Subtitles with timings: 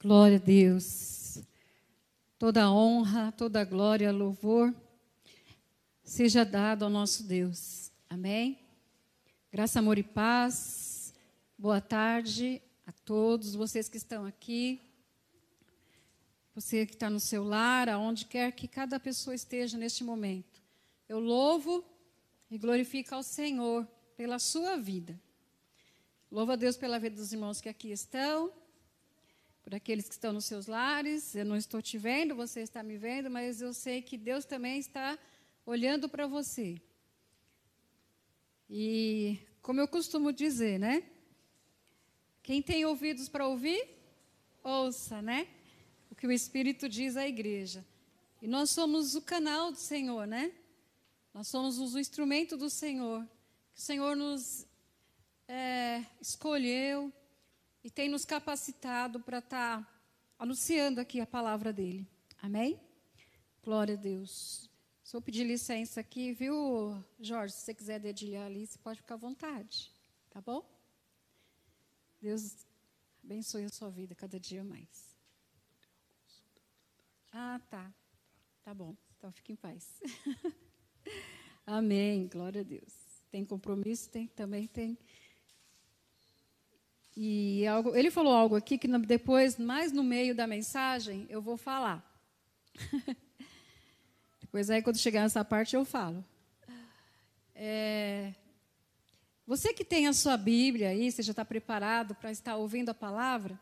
[0.00, 1.42] Glória a Deus.
[2.38, 4.72] Toda honra, toda glória, louvor
[6.04, 7.90] seja dado ao nosso Deus.
[8.08, 8.60] Amém?
[9.50, 11.12] Graça, amor e paz.
[11.58, 14.80] Boa tarde a todos vocês que estão aqui.
[16.54, 20.62] Você que está no seu lar, aonde quer que cada pessoa esteja neste momento.
[21.08, 21.84] Eu louvo
[22.48, 23.84] e glorifico ao Senhor
[24.16, 25.20] pela sua vida.
[26.30, 28.52] Louvo a Deus pela vida dos irmãos que aqui estão
[29.68, 31.34] por aqueles que estão nos seus lares.
[31.34, 34.78] Eu não estou te vendo, você está me vendo, mas eu sei que Deus também
[34.78, 35.18] está
[35.66, 36.80] olhando para você.
[38.70, 41.02] E como eu costumo dizer, né?
[42.42, 43.86] Quem tem ouvidos para ouvir,
[44.64, 45.46] ouça, né?
[46.10, 47.84] O que o Espírito diz à igreja.
[48.40, 50.50] E nós somos o canal do Senhor, né?
[51.34, 53.22] Nós somos o instrumento do Senhor.
[53.74, 54.66] Que o Senhor nos
[55.46, 57.12] é, escolheu,
[57.88, 59.92] e tem nos capacitado para estar tá
[60.38, 62.06] anunciando aqui a palavra dele.
[62.42, 62.78] Amém?
[63.64, 64.70] Glória a Deus.
[65.10, 67.54] Eu pedir licença aqui, viu, Jorge?
[67.54, 69.90] Se você quiser dedilhar ali, você pode ficar à vontade.
[70.28, 70.70] Tá bom?
[72.20, 72.66] Deus
[73.24, 75.16] abençoe a sua vida cada dia mais.
[77.32, 77.90] Ah, tá.
[78.62, 78.94] Tá bom.
[79.16, 79.98] Então fique em paz.
[81.64, 82.28] Amém.
[82.28, 83.24] Glória a Deus.
[83.30, 84.98] Tem compromisso, tem também tem
[87.20, 91.56] e algo, ele falou algo aqui que depois, mais no meio da mensagem, eu vou
[91.56, 92.00] falar.
[94.40, 96.24] depois aí, quando chegar nessa parte, eu falo.
[97.56, 98.32] É,
[99.44, 102.94] você que tem a sua Bíblia aí, você já está preparado para estar ouvindo a
[102.94, 103.58] palavra?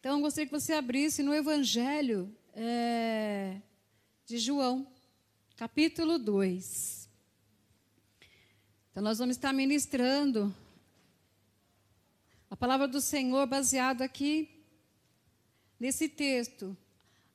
[0.00, 3.56] Então, eu gostaria que você abrisse no Evangelho é,
[4.24, 4.86] de João,
[5.54, 7.10] capítulo 2.
[8.90, 10.50] Então, nós vamos estar ministrando
[12.50, 14.64] a palavra do Senhor baseada aqui
[15.78, 16.76] nesse texto,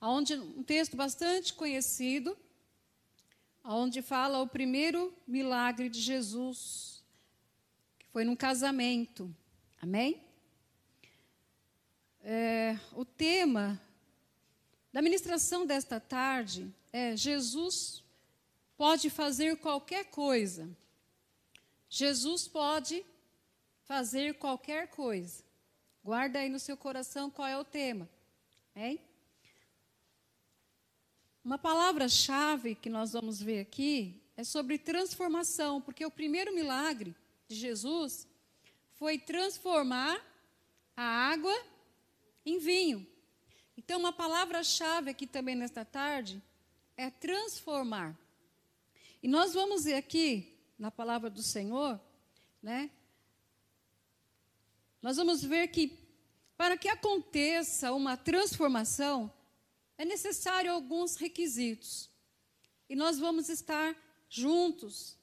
[0.02, 2.38] onde um texto bastante conhecido,
[3.64, 7.04] onde fala o primeiro milagre de Jesus,
[8.00, 9.34] que foi num casamento.
[9.80, 10.22] Amém?
[12.22, 13.80] É, o tema
[14.92, 18.04] da ministração desta tarde é Jesus
[18.76, 20.68] pode fazer qualquer coisa.
[21.88, 23.06] Jesus pode
[23.94, 25.44] fazer qualquer coisa.
[26.04, 28.10] Guarda aí no seu coração qual é o tema.
[28.76, 29.00] Hein?
[31.46, 37.16] Uma palavra-chave que nós vamos ver aqui é sobre transformação, porque o primeiro milagre
[37.48, 38.28] de Jesus
[38.94, 40.20] foi transformar
[40.98, 41.56] a água
[42.44, 43.06] em vinho.
[43.78, 46.42] Então, uma palavra-chave aqui também nesta tarde
[46.98, 48.18] é transformar.
[49.22, 52.02] E nós vamos ver aqui, na palavra do Senhor,
[52.60, 52.90] né,
[55.04, 56.00] nós vamos ver que
[56.56, 59.30] para que aconteça uma transformação,
[59.98, 62.10] é necessário alguns requisitos.
[62.90, 63.94] E nós vamos estar
[64.30, 65.18] juntos,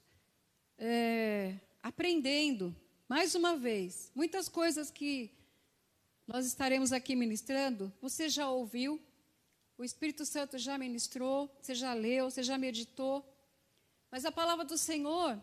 [0.77, 2.77] é, aprendendo,
[3.09, 5.31] mais uma vez, muitas coisas que
[6.27, 9.01] nós estaremos aqui ministrando, você já ouviu,
[9.79, 13.25] o Espírito Santo já ministrou, você já leu, você já meditou.
[14.11, 15.43] Mas a palavra do Senhor,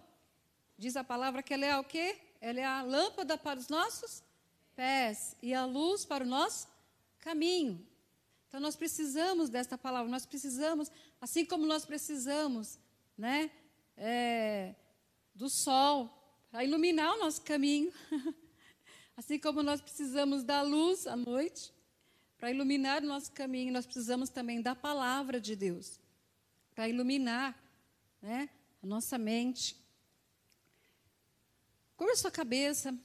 [0.78, 2.20] diz a palavra que ela é o quê?
[2.40, 4.27] Ela é a lâmpada para os nossos
[4.78, 6.68] pés e a luz para o nosso
[7.18, 7.84] caminho.
[8.48, 12.78] Então nós precisamos desta palavra, nós precisamos, assim como nós precisamos,
[13.18, 13.50] né,
[13.98, 14.76] é,
[15.34, 16.14] do sol
[16.52, 17.92] para iluminar o nosso caminho,
[19.18, 21.74] assim como nós precisamos da luz à noite
[22.38, 26.00] para iluminar o nosso caminho, nós precisamos também da palavra de Deus
[26.76, 27.60] para iluminar,
[28.22, 28.48] né,
[28.84, 29.76] a nossa mente.
[31.96, 32.96] Curva sua cabeça,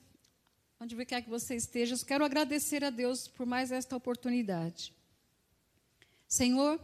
[0.83, 4.93] onde quer que você esteja, eu quero agradecer a Deus por mais esta oportunidade.
[6.27, 6.81] Senhor,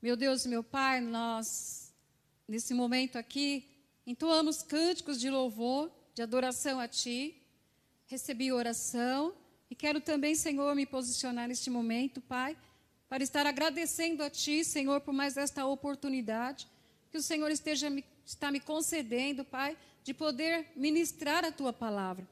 [0.00, 1.92] meu Deus e meu Pai, nós,
[2.48, 3.68] nesse momento aqui,
[4.06, 7.36] entoamos cânticos de louvor, de adoração a Ti,
[8.06, 9.34] recebi oração
[9.68, 12.56] e quero também, Senhor, me posicionar neste momento, Pai,
[13.10, 16.66] para estar agradecendo a Ti, Senhor, por mais esta oportunidade
[17.10, 22.26] que o Senhor esteja me, está me concedendo, Pai, de poder ministrar a Tua palavra.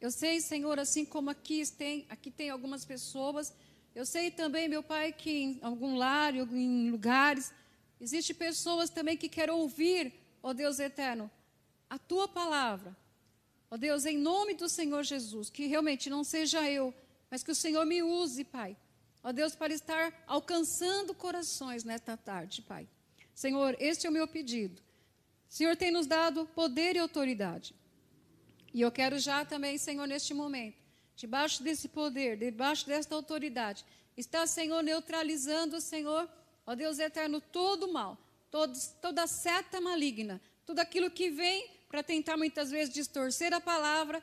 [0.00, 3.52] Eu sei, Senhor, assim como aqui tem, aqui tem algumas pessoas,
[3.94, 7.50] eu sei também, meu Pai, que em algum lar, em lugares,
[7.98, 10.12] existem pessoas também que querem ouvir,
[10.42, 11.30] ó Deus eterno,
[11.88, 12.94] a tua palavra.
[13.70, 16.92] Ó Deus, em nome do Senhor Jesus, que realmente não seja eu,
[17.30, 18.76] mas que o Senhor me use, Pai.
[19.22, 22.86] Ó Deus, para estar alcançando corações nesta tarde, Pai.
[23.34, 24.80] Senhor, este é o meu pedido.
[25.48, 27.74] O Senhor tem nos dado poder e autoridade.
[28.72, 30.76] E eu quero já também, Senhor, neste momento,
[31.14, 33.84] debaixo desse poder, debaixo desta autoridade,
[34.16, 36.28] está, Senhor, neutralizando, Senhor,
[36.66, 38.18] ó Deus eterno, todo o mal,
[38.50, 44.22] todos, toda seta maligna, tudo aquilo que vem para tentar muitas vezes distorcer a palavra,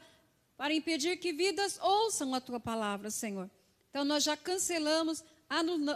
[0.55, 3.49] para impedir que vidas ouçam a tua palavra, Senhor.
[3.89, 5.23] Então nós já cancelamos,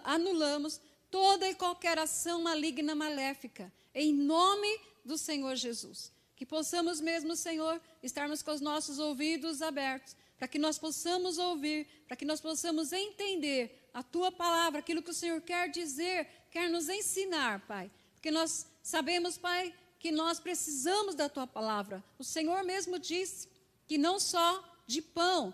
[0.04, 0.80] anulamos
[1.12, 6.12] toda e qualquer ação maligna, maléfica, em nome do Senhor Jesus.
[6.38, 11.88] Que possamos mesmo, Senhor, estarmos com os nossos ouvidos abertos, para que nós possamos ouvir,
[12.07, 16.69] para que nós possamos entender a tua palavra, aquilo que o Senhor quer dizer, quer
[16.69, 17.89] nos ensinar, Pai.
[18.13, 22.04] Porque nós sabemos, Pai, que nós precisamos da tua palavra.
[22.19, 23.50] O Senhor mesmo disse
[23.88, 25.54] que não só de pão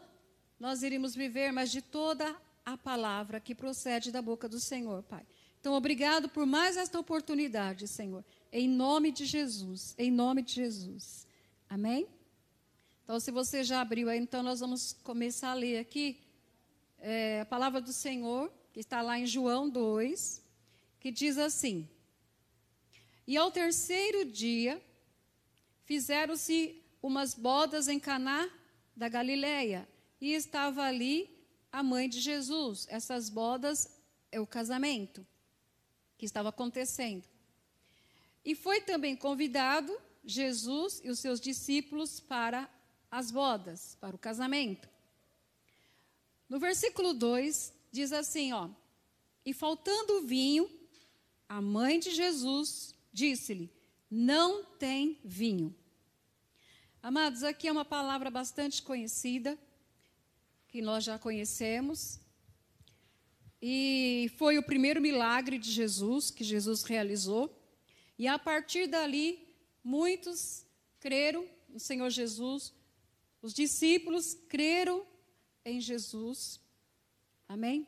[0.60, 2.36] nós iríamos viver, mas de toda
[2.66, 5.26] a palavra que procede da boca do Senhor, Pai.
[5.62, 8.24] Então, obrigado por mais esta oportunidade, Senhor.
[8.56, 9.96] Em nome de Jesus.
[9.98, 11.26] Em nome de Jesus.
[11.68, 12.08] Amém?
[13.04, 16.22] Então, se você já abriu aí, então nós vamos começar a ler aqui
[17.00, 20.40] é, a palavra do Senhor, que está lá em João 2,
[21.00, 21.90] que diz assim:
[23.26, 24.80] E ao terceiro dia
[25.84, 28.48] fizeram-se umas bodas em Caná
[28.96, 29.90] da Galileia,
[30.22, 31.28] e estava ali
[31.72, 32.86] a mãe de Jesus.
[32.88, 34.00] Essas bodas
[34.32, 35.26] é o casamento
[36.20, 37.33] que estava acontecendo.
[38.44, 42.70] E foi também convidado Jesus e os seus discípulos para
[43.10, 44.90] as bodas, para o casamento.
[46.50, 48.70] No versículo 2 diz assim, ó:
[49.46, 50.70] E faltando vinho,
[51.48, 53.72] a mãe de Jesus disse-lhe:
[54.10, 55.76] Não tem vinho.
[57.02, 59.58] Amados, aqui é uma palavra bastante conhecida,
[60.68, 62.20] que nós já conhecemos.
[63.62, 67.63] E foi o primeiro milagre de Jesus, que Jesus realizou.
[68.24, 69.46] E a partir dali,
[69.84, 70.66] muitos
[71.02, 72.74] creram no Senhor Jesus,
[73.42, 75.06] os discípulos creram
[75.66, 76.58] em Jesus.
[77.50, 77.86] Amém?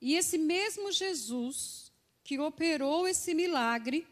[0.00, 1.90] E esse mesmo Jesus
[2.22, 4.06] que operou esse milagre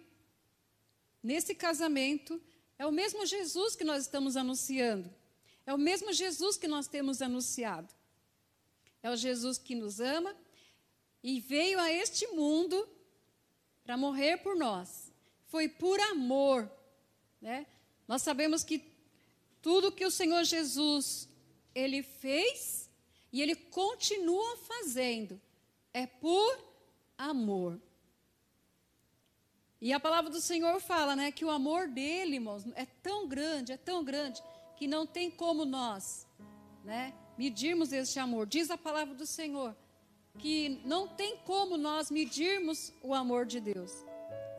[1.23, 2.43] nesse casamento,
[2.77, 5.09] é o mesmo Jesus que nós estamos anunciando.
[5.65, 7.95] É o mesmo Jesus que nós temos anunciado.
[9.05, 10.35] É o Jesus que nos ama
[11.23, 12.89] e veio a este mundo
[13.85, 15.04] para morrer por nós.
[15.55, 16.69] Foi por amor.
[17.41, 17.65] Né?
[18.09, 18.83] Nós sabemos que
[19.63, 21.29] tudo que o Senhor Jesus
[21.73, 22.91] ele fez
[23.33, 25.41] e ele continua fazendo
[25.93, 26.59] é por
[27.17, 27.81] amor.
[29.81, 33.71] E a palavra do Senhor fala, né, que o amor dele, irmãos, é tão grande,
[33.71, 34.43] é tão grande,
[34.75, 36.27] que não tem como nós,
[36.85, 38.49] né, medirmos este amor.
[38.49, 39.77] Diz a palavra do Senhor
[40.37, 44.04] que não tem como nós medirmos o amor de Deus.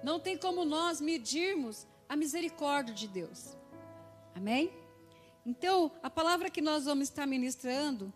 [0.06, 3.58] Não tem como nós medirmos a misericórdia de Deus.
[4.36, 4.72] Amém?
[5.44, 8.14] Então, a palavra que nós vamos estar ministrando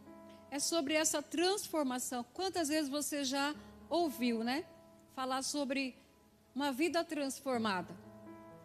[0.51, 2.23] é sobre essa transformação.
[2.31, 3.55] Quantas vezes você já
[3.89, 4.65] ouviu, né?
[5.15, 5.95] Falar sobre
[6.53, 7.91] uma vida transformada.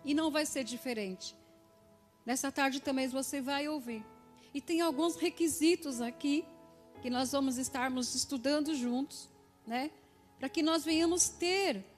[0.05, 1.35] E não vai ser diferente.
[2.27, 4.05] Nessa tarde também você vai ouvir.
[4.53, 6.45] E tem alguns requisitos aqui
[7.01, 9.31] que nós vamos estarmos estudando juntos,
[9.67, 9.91] né?
[10.39, 11.94] Para que nós venhamos ter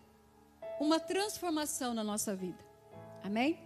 [0.80, 2.64] uma transformação na nossa vida.
[3.22, 3.58] Amém?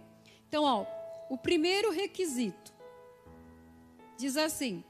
[0.47, 0.85] Então, ó,
[1.29, 2.73] o primeiro requisito
[4.17, 4.83] diz assim: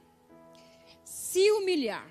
[1.03, 2.07] se humilhar.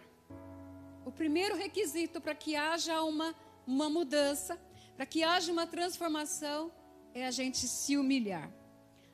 [1.05, 3.35] O primeiro requisito para que haja uma,
[3.67, 4.61] uma mudança
[5.01, 6.71] para que haja uma transformação,
[7.15, 8.53] é a gente se humilhar.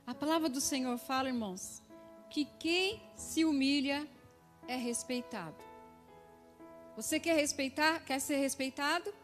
[0.04, 1.80] A palavra do Senhor fala, irmãos,
[2.28, 4.04] que quem se humilha
[4.66, 5.54] é respeitado.
[6.96, 8.04] Você quer respeitar?
[8.04, 9.14] Quer ser respeitado?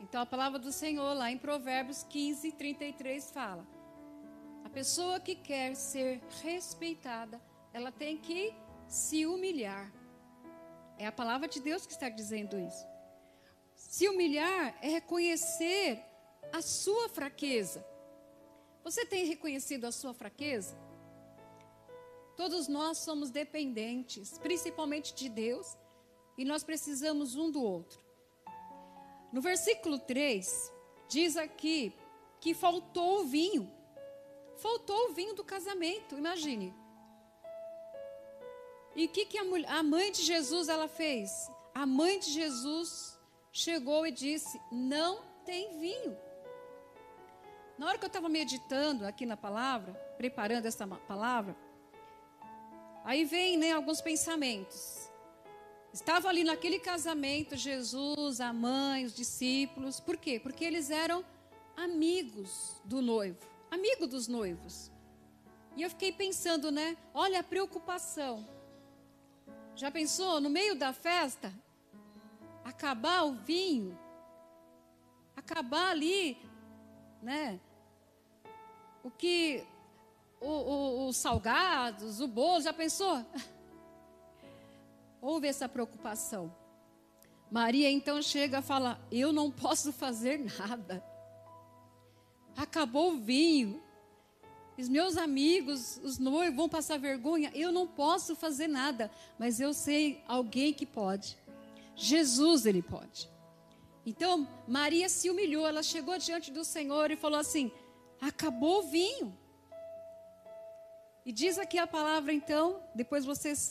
[0.00, 3.66] Então a palavra do Senhor lá em Provérbios 15, 33 fala:
[4.64, 7.40] a pessoa que quer ser respeitada,
[7.72, 8.54] ela tem que
[8.88, 9.92] se humilhar.
[10.98, 12.86] É a palavra de Deus que está dizendo isso.
[13.74, 16.02] Se humilhar é reconhecer
[16.52, 17.84] a sua fraqueza.
[18.82, 20.76] Você tem reconhecido a sua fraqueza?
[22.36, 25.76] Todos nós somos dependentes, principalmente de Deus,
[26.36, 28.05] e nós precisamos um do outro.
[29.32, 30.72] No versículo 3,
[31.08, 31.94] diz aqui
[32.40, 33.70] que faltou o vinho.
[34.56, 36.74] Faltou o vinho do casamento, imagine.
[38.94, 41.30] E o que, que a, mulher, a mãe de Jesus ela fez?
[41.74, 43.18] A mãe de Jesus
[43.52, 46.16] chegou e disse: Não tem vinho.
[47.76, 51.54] Na hora que eu estava meditando aqui na palavra, preparando essa palavra,
[53.04, 55.05] aí vem né, alguns pensamentos.
[55.96, 59.98] Estava ali naquele casamento Jesus, a mãe, os discípulos.
[59.98, 60.38] Por quê?
[60.38, 61.24] Porque eles eram
[61.74, 63.38] amigos do noivo,
[63.70, 64.92] amigo dos noivos.
[65.74, 66.98] E eu fiquei pensando, né?
[67.14, 68.46] Olha a preocupação.
[69.74, 71.50] Já pensou no meio da festa
[72.62, 73.98] acabar o vinho,
[75.34, 76.36] acabar ali,
[77.22, 77.58] né?
[79.02, 79.66] O que
[80.42, 83.24] o, o, os salgados, o bolo, já pensou?
[85.20, 86.54] Houve essa preocupação.
[87.50, 91.04] Maria então chega e fala: Eu não posso fazer nada.
[92.56, 93.82] Acabou o vinho.
[94.78, 97.50] Os meus amigos, os noivos vão passar vergonha.
[97.54, 99.10] Eu não posso fazer nada.
[99.38, 101.38] Mas eu sei alguém que pode.
[101.94, 103.30] Jesus, ele pode.
[104.04, 105.66] Então, Maria se humilhou.
[105.66, 107.70] Ela chegou diante do Senhor e falou assim:
[108.20, 109.36] Acabou o vinho.
[111.24, 113.68] E diz aqui a palavra, então, depois vocês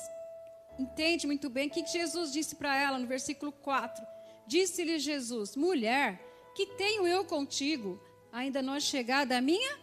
[0.77, 4.05] entendem muito bem o que Jesus disse para ela no versículo 4.
[4.48, 6.22] Disse-lhe Jesus: Mulher,
[6.55, 8.01] que tenho eu contigo?
[8.32, 9.77] Ainda não é chegada a minha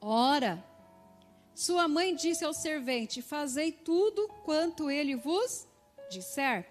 [0.00, 0.64] hora.
[1.54, 5.66] Sua mãe disse ao servente: Fazei tudo quanto ele vos
[6.10, 6.66] disser.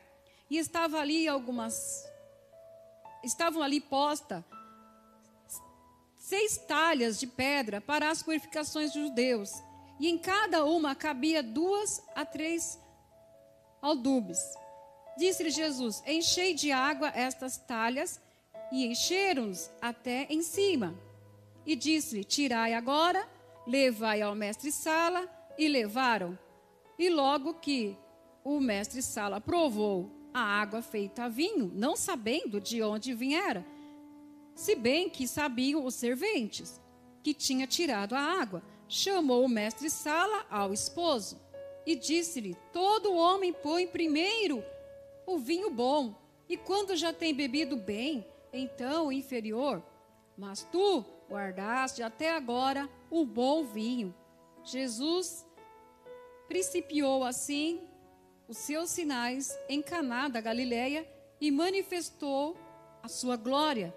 [0.50, 2.06] E estava ali algumas
[3.24, 4.46] estavam ali posta
[6.18, 9.52] seis talhas de pedra para as purificações dos judeus
[10.00, 12.80] e em cada uma cabia duas a três
[13.82, 14.40] aldubes.
[15.18, 18.20] Disse-lhe Jesus: Enchei de água estas talhas,
[18.72, 20.96] e encheram-nos até em cima.
[21.66, 23.28] E disse-lhe: Tirai agora,
[23.66, 26.38] levai ao mestre-sala, e levaram.
[26.98, 27.98] E logo que
[28.44, 33.66] o mestre-sala provou a água feita a vinho, não sabendo de onde viera,
[34.56, 36.82] se bem que sabiam os serventes
[37.24, 41.40] que tinha tirado a água chamou o mestre Sala ao esposo
[41.88, 44.62] e disse-lhe: Todo homem põe primeiro
[45.26, 46.14] o vinho bom,
[46.50, 49.82] e quando já tem bebido bem, então o inferior.
[50.38, 54.14] Mas tu guardaste até agora o bom vinho.
[54.66, 55.48] Jesus
[56.50, 57.82] principiou assim
[58.50, 61.08] os seus sinais em Caná da Galileia
[61.40, 62.58] e manifestou
[63.02, 63.96] a sua glória.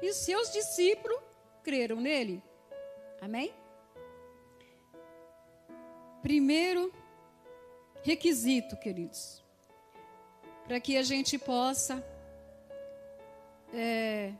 [0.00, 1.18] E os seus discípulos
[1.64, 2.40] creram nele.
[3.20, 3.52] Amém?
[6.22, 6.92] Primeiro
[8.06, 9.42] requisito, queridos,
[10.64, 12.04] para que a gente possa
[13.74, 14.32] é,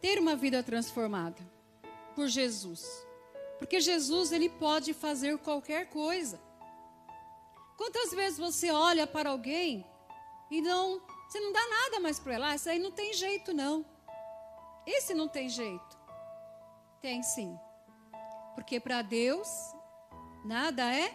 [0.00, 1.42] ter uma vida transformada
[2.14, 2.84] por Jesus.
[3.58, 6.40] Porque Jesus, ele pode fazer qualquer coisa.
[7.76, 9.84] Quantas vezes você olha para alguém
[10.48, 12.50] e não, você não dá nada mais para ela?
[12.50, 13.84] Ah, isso aí não tem jeito não.
[14.86, 15.98] Esse não tem jeito.
[17.00, 17.58] Tem sim.
[18.54, 19.48] Porque para Deus
[20.44, 21.14] Nada é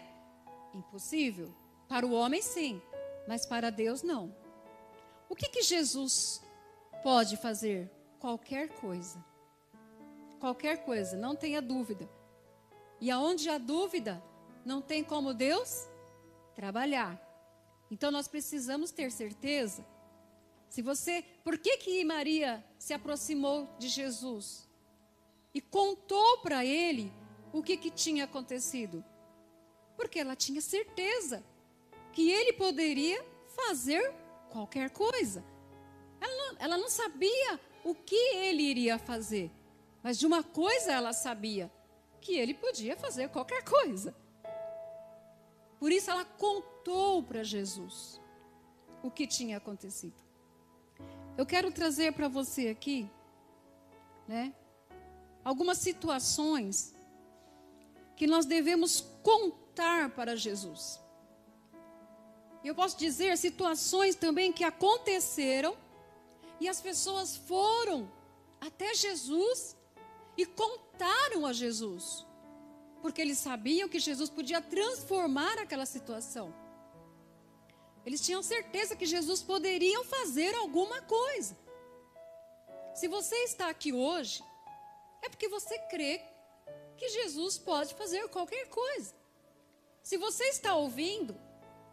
[0.73, 1.53] impossível.
[1.87, 2.81] Para o homem, sim,
[3.27, 4.35] mas para Deus, não.
[5.29, 6.41] O que, que Jesus
[7.03, 7.91] pode fazer?
[8.19, 9.23] Qualquer coisa.
[10.39, 12.09] Qualquer coisa, não tenha dúvida.
[12.99, 14.23] E aonde há dúvida,
[14.65, 15.87] não tem como Deus
[16.55, 17.21] trabalhar.
[17.89, 19.85] Então nós precisamos ter certeza.
[20.69, 24.67] Se você, por que que Maria se aproximou de Jesus
[25.53, 27.11] e contou para ele
[27.53, 29.03] o que que tinha acontecido?
[29.97, 31.43] Porque ela tinha certeza
[32.13, 34.13] que ele poderia fazer
[34.49, 35.43] qualquer coisa.
[36.21, 39.51] Ela não, ela não sabia o que ele iria fazer,
[40.01, 41.71] mas de uma coisa ela sabia:
[42.21, 44.15] que ele podia fazer qualquer coisa.
[45.79, 48.21] Por isso ela contou para Jesus
[49.03, 50.15] o que tinha acontecido.
[51.37, 53.07] Eu quero trazer para você aqui,
[54.27, 54.53] né,
[55.43, 56.95] algumas situações
[58.15, 60.99] que nós devemos contar voltar para Jesus.
[62.63, 65.77] Eu posso dizer situações também que aconteceram
[66.59, 68.11] e as pessoas foram
[68.59, 69.77] até Jesus
[70.35, 72.25] e contaram a Jesus,
[73.01, 76.53] porque eles sabiam que Jesus podia transformar aquela situação.
[78.05, 81.55] Eles tinham certeza que Jesus poderia fazer alguma coisa.
[82.95, 84.43] Se você está aqui hoje,
[85.21, 86.21] é porque você crê
[86.97, 89.13] que Jesus pode fazer qualquer coisa.
[90.07, 91.37] Se você está ouvindo,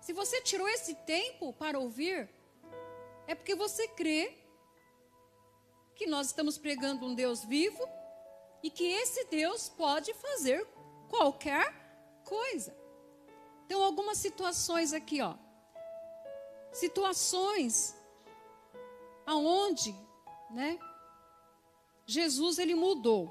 [0.00, 2.30] se você tirou esse tempo para ouvir,
[3.26, 4.38] é porque você crê
[5.96, 7.84] que nós estamos pregando um Deus vivo
[8.62, 10.64] e que esse Deus pode fazer
[11.08, 11.74] qualquer
[12.24, 12.72] coisa.
[13.66, 15.34] Então, algumas situações aqui, ó.
[16.70, 17.96] Situações
[19.26, 19.92] aonde,
[20.52, 20.78] né?
[22.06, 23.28] Jesus ele mudou.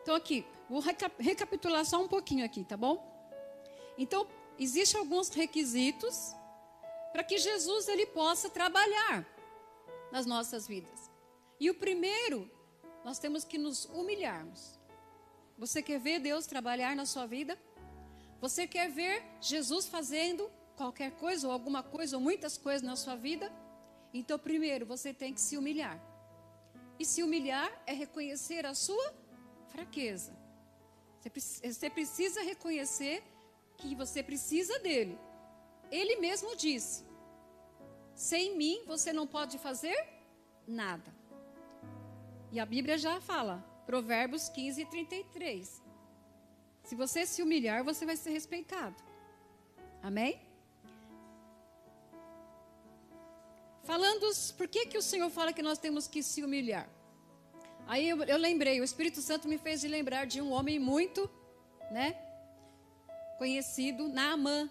[0.00, 0.80] Então aqui, vou
[1.18, 3.09] recapitular só um pouquinho aqui, tá bom?
[4.00, 4.26] Então,
[4.58, 6.34] existem alguns requisitos
[7.12, 9.26] para que Jesus ele possa trabalhar
[10.10, 11.10] nas nossas vidas.
[11.60, 12.50] E o primeiro,
[13.04, 14.80] nós temos que nos humilharmos.
[15.58, 17.58] Você quer ver Deus trabalhar na sua vida?
[18.40, 23.16] Você quer ver Jesus fazendo qualquer coisa, ou alguma coisa, ou muitas coisas na sua
[23.16, 23.52] vida?
[24.14, 26.02] Então, primeiro, você tem que se humilhar.
[26.98, 29.14] E se humilhar é reconhecer a sua
[29.68, 30.34] fraqueza.
[31.62, 33.22] Você precisa reconhecer
[33.88, 35.18] que você precisa dele.
[35.90, 37.04] Ele mesmo disse:
[38.14, 39.98] sem mim você não pode fazer
[40.66, 41.10] nada.
[42.52, 45.82] E a Bíblia já fala, Provérbios 15, 33.
[46.84, 48.96] Se você se humilhar, você vai ser respeitado.
[50.02, 50.40] Amém?
[53.84, 56.88] Falando, por que, que o Senhor fala que nós temos que se humilhar?
[57.86, 61.28] Aí eu, eu lembrei, o Espírito Santo me fez lembrar de um homem muito,
[61.90, 62.29] né?
[63.40, 64.68] Conhecido, Naamã.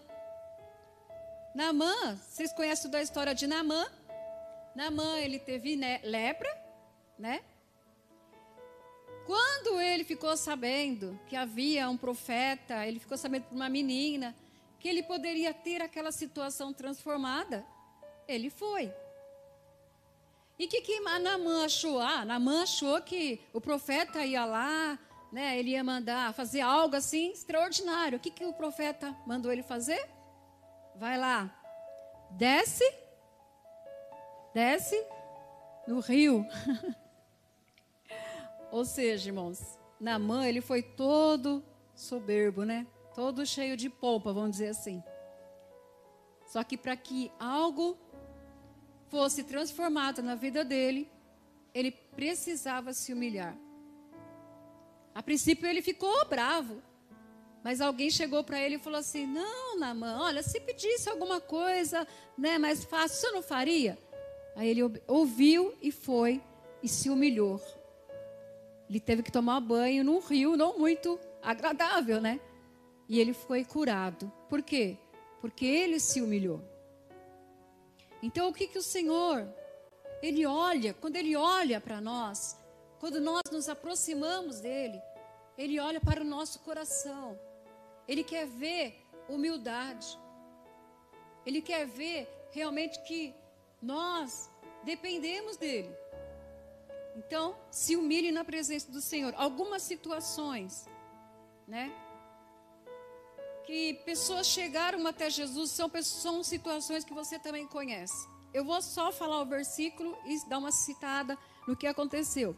[1.52, 3.84] Naamã, vocês conhecem da história de Naamã?
[4.76, 6.48] Naamã, ele teve né, lepra,
[7.18, 7.42] né?
[9.26, 14.36] Quando ele ficou sabendo que havia um profeta, ele ficou sabendo por uma menina,
[14.78, 17.66] que ele poderia ter aquela situação transformada,
[18.28, 18.94] ele foi.
[20.56, 21.98] E o que, que Naamã achou?
[21.98, 24.96] Ah, Naamã achou que o profeta ia lá,
[25.32, 28.18] né, ele ia mandar fazer algo assim extraordinário.
[28.18, 30.08] O que, que o profeta mandou ele fazer?
[30.96, 31.50] Vai lá,
[32.32, 32.84] desce,
[34.52, 34.96] desce
[35.86, 36.44] no rio.
[38.70, 42.86] Ou seja, irmãos, Naamã, ele foi todo soberbo, né?
[43.14, 45.02] Todo cheio de polpa, vamos dizer assim.
[46.46, 47.98] Só que para que algo
[49.08, 51.10] fosse transformado na vida dele,
[51.74, 53.56] ele precisava se humilhar.
[55.14, 56.82] A princípio ele ficou bravo,
[57.62, 62.06] mas alguém chegou para ele e falou assim: Não, Namã, olha, se pedisse alguma coisa
[62.36, 63.98] né, mais fácil, você não faria?
[64.56, 66.42] Aí ele ouviu e foi
[66.82, 67.60] e se humilhou.
[68.88, 72.40] Ele teve que tomar banho num rio não muito agradável, né?
[73.08, 74.30] E ele foi curado.
[74.48, 74.96] Por quê?
[75.40, 76.60] Porque ele se humilhou.
[78.22, 79.48] Então, o que, que o Senhor,
[80.22, 82.56] Ele olha, quando Ele olha para nós,
[82.98, 85.00] quando nós nos aproximamos dEle,
[85.62, 87.38] Ele olha para o nosso coração.
[88.08, 88.86] Ele quer ver
[89.28, 90.08] humildade.
[91.44, 93.34] Ele quer ver realmente que
[93.82, 94.50] nós
[94.82, 95.94] dependemos dEle.
[97.14, 99.34] Então, se humilhe na presença do Senhor.
[99.36, 100.88] Algumas situações,
[101.68, 101.84] né?
[103.66, 108.26] que pessoas chegaram até Jesus são, são situações que você também conhece.
[108.52, 112.56] Eu vou só falar o versículo e dar uma citada no que aconteceu.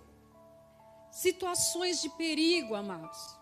[1.13, 3.37] Situações de perigo, amados.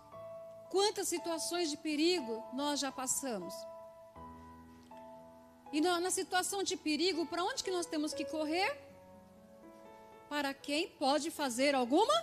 [0.69, 3.53] Quantas situações de perigo nós já passamos?
[5.71, 8.77] E na, situação de perigo, para onde que nós temos que correr?
[10.29, 12.13] Para quem pode fazer alguma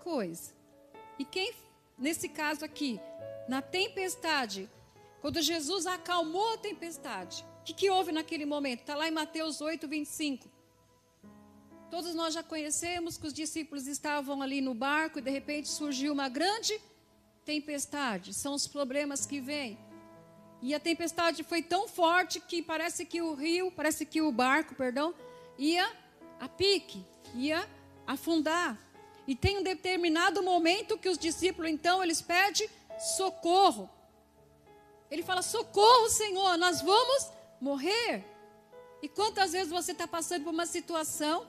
[0.00, 0.54] coisa.
[1.18, 1.54] E quem,
[1.96, 3.00] nesse caso aqui,
[3.48, 4.68] na tempestade,
[5.22, 8.80] quando Jesus acalmou a tempestade, o que, que houve naquele momento?
[8.80, 10.55] Está lá em Mateus 8, 25.
[11.90, 16.12] Todos nós já conhecemos que os discípulos estavam ali no barco e de repente surgiu
[16.12, 16.80] uma grande
[17.44, 18.34] tempestade.
[18.34, 19.78] São os problemas que vêm.
[20.60, 24.74] E a tempestade foi tão forte que parece que o rio, parece que o barco,
[24.74, 25.14] perdão,
[25.56, 25.88] ia
[26.40, 27.68] a pique, ia
[28.06, 28.76] afundar.
[29.26, 32.68] E tem um determinado momento que os discípulos, então, eles pedem
[32.98, 33.88] socorro.
[35.10, 38.24] Ele fala: socorro, Senhor, nós vamos morrer.
[39.02, 41.46] E quantas vezes você está passando por uma situação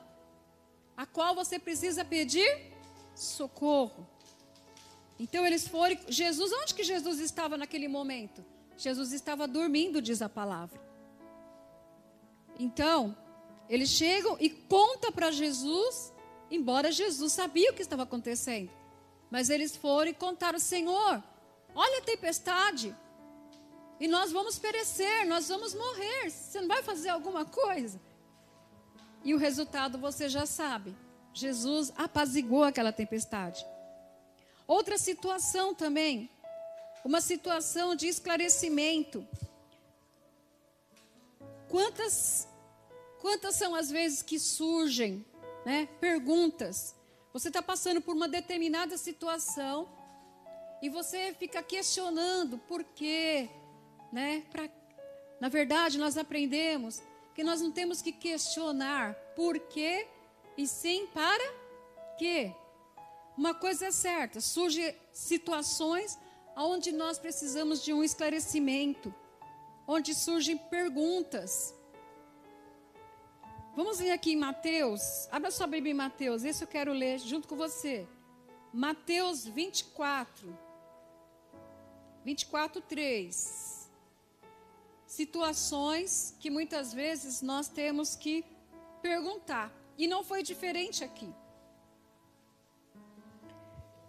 [0.97, 2.73] a qual você precisa pedir
[3.15, 4.05] socorro?
[5.17, 5.95] Então eles foram.
[6.09, 8.43] Jesus, onde que Jesus estava naquele momento?
[8.75, 10.81] Jesus estava dormindo, diz a palavra.
[12.59, 13.15] Então,
[13.69, 16.11] eles chegam e contam para Jesus,
[16.49, 18.71] embora Jesus sabia o que estava acontecendo.
[19.29, 21.23] Mas eles foram e contaram: Senhor,
[21.77, 22.95] Olha a tempestade.
[23.99, 26.31] E nós vamos perecer, nós vamos morrer.
[26.31, 28.01] Você não vai fazer alguma coisa?
[29.27, 30.95] E o resultado você já sabe.
[31.33, 33.65] Jesus apaziguou aquela tempestade.
[34.65, 36.31] Outra situação também,
[37.03, 39.27] uma situação de esclarecimento.
[41.67, 42.47] Quantas
[43.19, 45.25] quantas são as vezes que surgem,
[45.65, 46.95] né, perguntas?
[47.33, 49.89] Você está passando por uma determinada situação
[50.81, 53.49] e você fica questionando por quê,
[54.09, 54.45] né?
[54.49, 54.69] Pra,
[55.41, 57.01] na verdade, nós aprendemos
[57.37, 60.07] que nós não temos que questionar por quê
[60.57, 61.53] e sim para
[62.17, 62.51] quê.
[63.37, 66.17] Uma coisa é certa, surgem situações
[66.55, 69.13] onde nós precisamos de um esclarecimento,
[69.87, 71.75] onde surgem perguntas.
[73.75, 77.47] Vamos ver aqui em Mateus, abra sua Bíblia em Mateus, esse eu quero ler junto
[77.47, 78.07] com você.
[78.73, 80.57] Mateus 24.
[82.25, 83.76] 24, 3.
[85.07, 88.45] Situações que muitas vezes nós temos que
[89.01, 89.73] perguntar.
[89.97, 91.33] E não foi diferente aqui.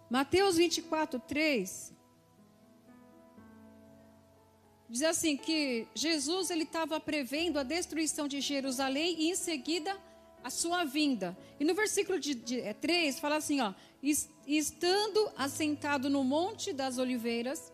[0.09, 1.93] Mateus 24, 3
[4.89, 9.95] diz assim que Jesus ele estava prevendo a destruição de Jerusalém e em seguida
[10.43, 11.37] a sua vinda.
[11.59, 13.73] E no versículo de, de é, 3 fala assim, ó,
[14.47, 17.71] estando assentado no monte das oliveiras,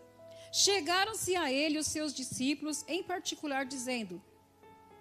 [0.56, 4.22] chegaram-se a ele os seus discípulos, em particular dizendo: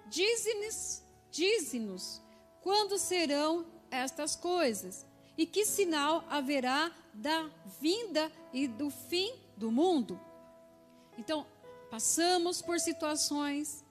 [0.07, 2.21] Dize-nos, dize-nos,
[2.61, 5.05] quando serão estas coisas?
[5.37, 7.49] E que sinal haverá da
[7.81, 10.19] vinda e do fim do mundo?
[11.17, 11.45] Então,
[11.95, 13.81] Passamos por situações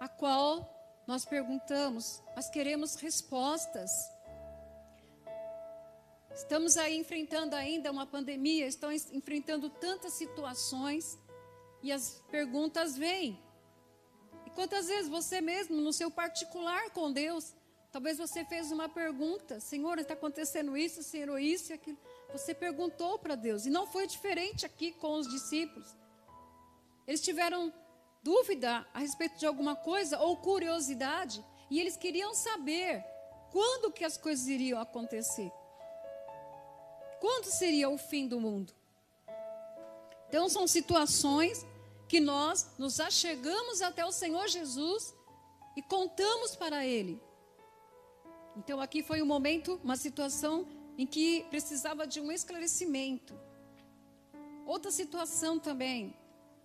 [0.00, 3.90] a qual nós perguntamos, mas queremos respostas.
[6.34, 11.18] Estamos aí enfrentando ainda uma pandemia, estão enfrentando tantas situações
[11.82, 13.38] e as perguntas vêm.
[14.46, 17.54] E quantas vezes você mesmo, no seu particular com Deus,
[17.90, 21.98] talvez você fez uma pergunta: Senhor, está acontecendo isso, Senhor, isso e aquilo.
[22.32, 25.96] Você perguntou para Deus, e não foi diferente aqui com os discípulos.
[27.06, 27.72] Eles tiveram
[28.22, 33.04] dúvida a respeito de alguma coisa ou curiosidade e eles queriam saber
[33.50, 35.50] quando que as coisas iriam acontecer.
[37.20, 38.72] Quando seria o fim do mundo?
[40.28, 41.66] Então são situações
[42.08, 45.14] que nós nos achegamos até o Senhor Jesus
[45.76, 47.20] e contamos para ele.
[48.56, 53.38] Então aqui foi um momento, uma situação em que precisava de um esclarecimento.
[54.66, 56.16] Outra situação também,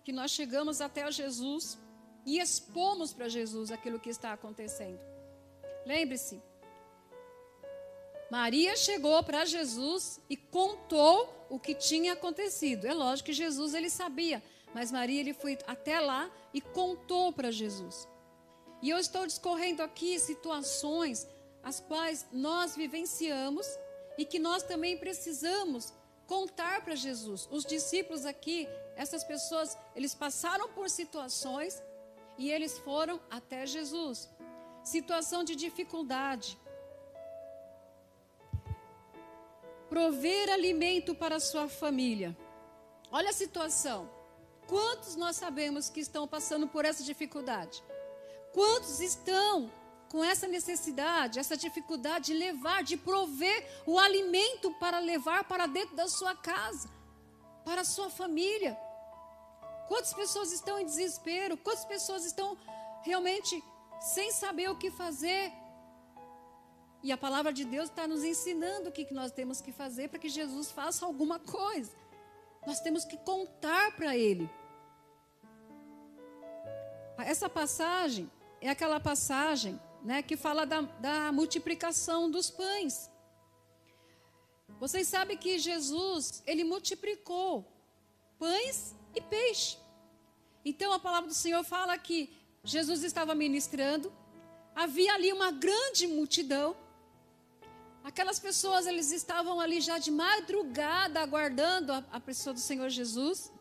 [0.04, 1.78] que nós chegamos até Jesus
[2.24, 5.00] e expomos para Jesus aquilo que está acontecendo.
[5.84, 6.42] Lembre-se,
[8.30, 12.86] Maria chegou para Jesus e contou o que tinha acontecido.
[12.86, 14.42] É lógico que Jesus ele sabia,
[14.74, 18.08] mas Maria ele foi até lá e contou para Jesus.
[18.82, 21.26] E eu estou discorrendo aqui situações
[21.62, 23.66] as quais nós vivenciamos
[24.18, 25.92] e que nós também precisamos
[26.26, 27.48] contar para Jesus.
[27.50, 31.82] Os discípulos aqui, essas pessoas, eles passaram por situações
[32.36, 34.28] e eles foram até Jesus.
[34.84, 36.58] Situação de dificuldade.
[39.88, 42.36] Prover alimento para a sua família.
[43.10, 44.10] Olha a situação.
[44.66, 47.82] Quantos nós sabemos que estão passando por essa dificuldade?
[48.52, 49.70] Quantos estão
[50.08, 55.96] com essa necessidade, essa dificuldade de levar, de prover o alimento para levar para dentro
[55.96, 56.88] da sua casa,
[57.64, 58.76] para a sua família.
[59.88, 61.56] Quantas pessoas estão em desespero?
[61.56, 62.56] Quantas pessoas estão
[63.02, 63.62] realmente
[64.00, 65.52] sem saber o que fazer?
[67.06, 70.18] E a palavra de Deus está nos ensinando o que nós temos que fazer para
[70.18, 71.92] que Jesus faça alguma coisa.
[72.66, 74.50] Nós temos que contar para Ele.
[77.16, 78.28] Essa passagem
[78.60, 83.08] é aquela passagem né, que fala da, da multiplicação dos pães.
[84.80, 87.64] Vocês sabem que Jesus, ele multiplicou
[88.36, 89.78] pães e peixe.
[90.64, 94.12] Então a palavra do Senhor fala que Jesus estava ministrando,
[94.74, 96.84] havia ali uma grande multidão.
[98.10, 103.52] Aquelas pessoas, eles estavam ali já de madrugada aguardando a, a pessoa do Senhor Jesus.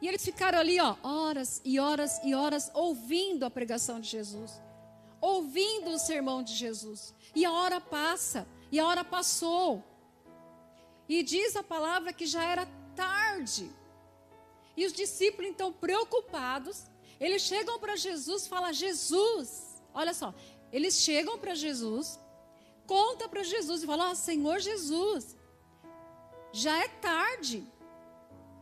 [0.00, 4.52] E eles ficaram ali, ó, horas e horas e horas ouvindo a pregação de Jesus
[5.24, 7.14] ouvindo o sermão de Jesus.
[7.34, 9.82] E a hora passa, e a hora passou.
[11.08, 13.70] E diz a palavra que já era tarde.
[14.76, 16.84] E os discípulos, então, preocupados,
[17.18, 19.82] eles chegam para Jesus, fala Jesus.
[19.94, 20.34] Olha só,
[20.70, 22.20] eles chegam para Jesus,
[22.86, 25.36] conta para Jesus e falam: oh, Senhor Jesus,
[26.52, 27.66] já é tarde.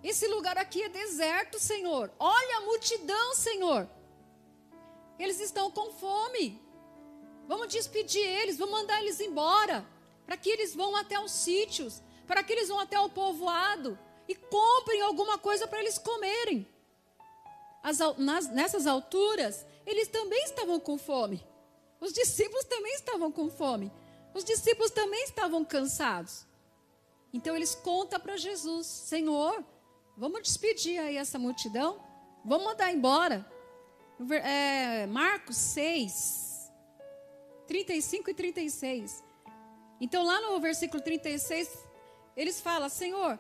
[0.03, 2.11] Esse lugar aqui é deserto, Senhor.
[2.19, 3.89] Olha a multidão, Senhor.
[5.19, 6.61] Eles estão com fome.
[7.47, 9.87] Vamos despedir eles, vamos mandar eles embora,
[10.27, 14.35] para que eles vão até os sítios, para que eles vão até o povoado e
[14.35, 16.67] comprem alguma coisa para eles comerem.
[17.83, 21.45] As, nas, nessas alturas, eles também estavam com fome.
[22.01, 23.93] Os discípulos também estavam com fome.
[24.35, 26.47] Os discípulos também estavam cansados.
[27.33, 29.65] Então eles contam para Jesus: Senhor,
[30.17, 32.01] vamos despedir aí essa multidão,
[32.45, 33.47] vamos mandar embora
[34.45, 36.71] é, Marcos 6,
[37.67, 39.25] 35 e 36.
[40.01, 41.87] Então, lá no versículo 36,
[42.37, 43.39] eles falam: Senhor,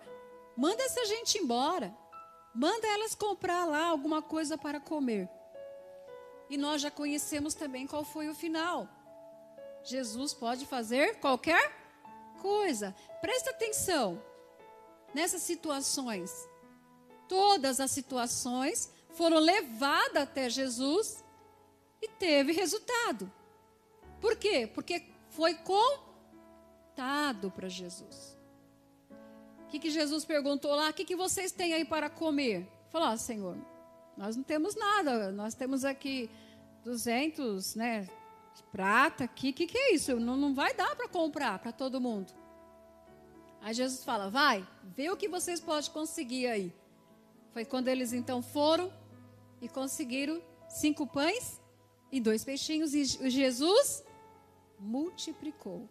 [0.57, 1.94] manda essa gente embora,
[2.55, 5.28] manda elas comprar lá alguma coisa para comer.
[6.48, 8.88] E nós já conhecemos também qual foi o final.
[9.85, 11.73] Jesus pode fazer qualquer
[12.40, 12.95] coisa.
[13.21, 14.23] Presta atenção
[15.14, 16.49] nessas situações.
[17.29, 21.25] todas as situações, foram levadas até Jesus
[22.03, 23.33] e teve resultado.
[24.21, 24.66] Por quê?
[24.66, 28.37] Porque foi contado para Jesus.
[29.64, 30.90] O que, que Jesus perguntou lá?
[30.90, 32.68] O que, que vocês têm aí para comer?
[32.90, 33.57] Falou, ah, Senhor,
[34.14, 36.29] nós não temos nada, nós temos aqui
[36.85, 38.07] 200, né,
[38.70, 40.18] prata aqui, o que, que é isso?
[40.18, 42.32] Não, não vai dar para comprar para todo mundo.
[43.60, 46.74] Aí Jesus fala, vai, vê o que vocês podem conseguir aí.
[47.52, 48.92] Foi quando eles então foram
[49.60, 51.60] e conseguiram cinco pães
[52.10, 54.04] e dois peixinhos, e Jesus
[54.78, 55.88] multiplicou.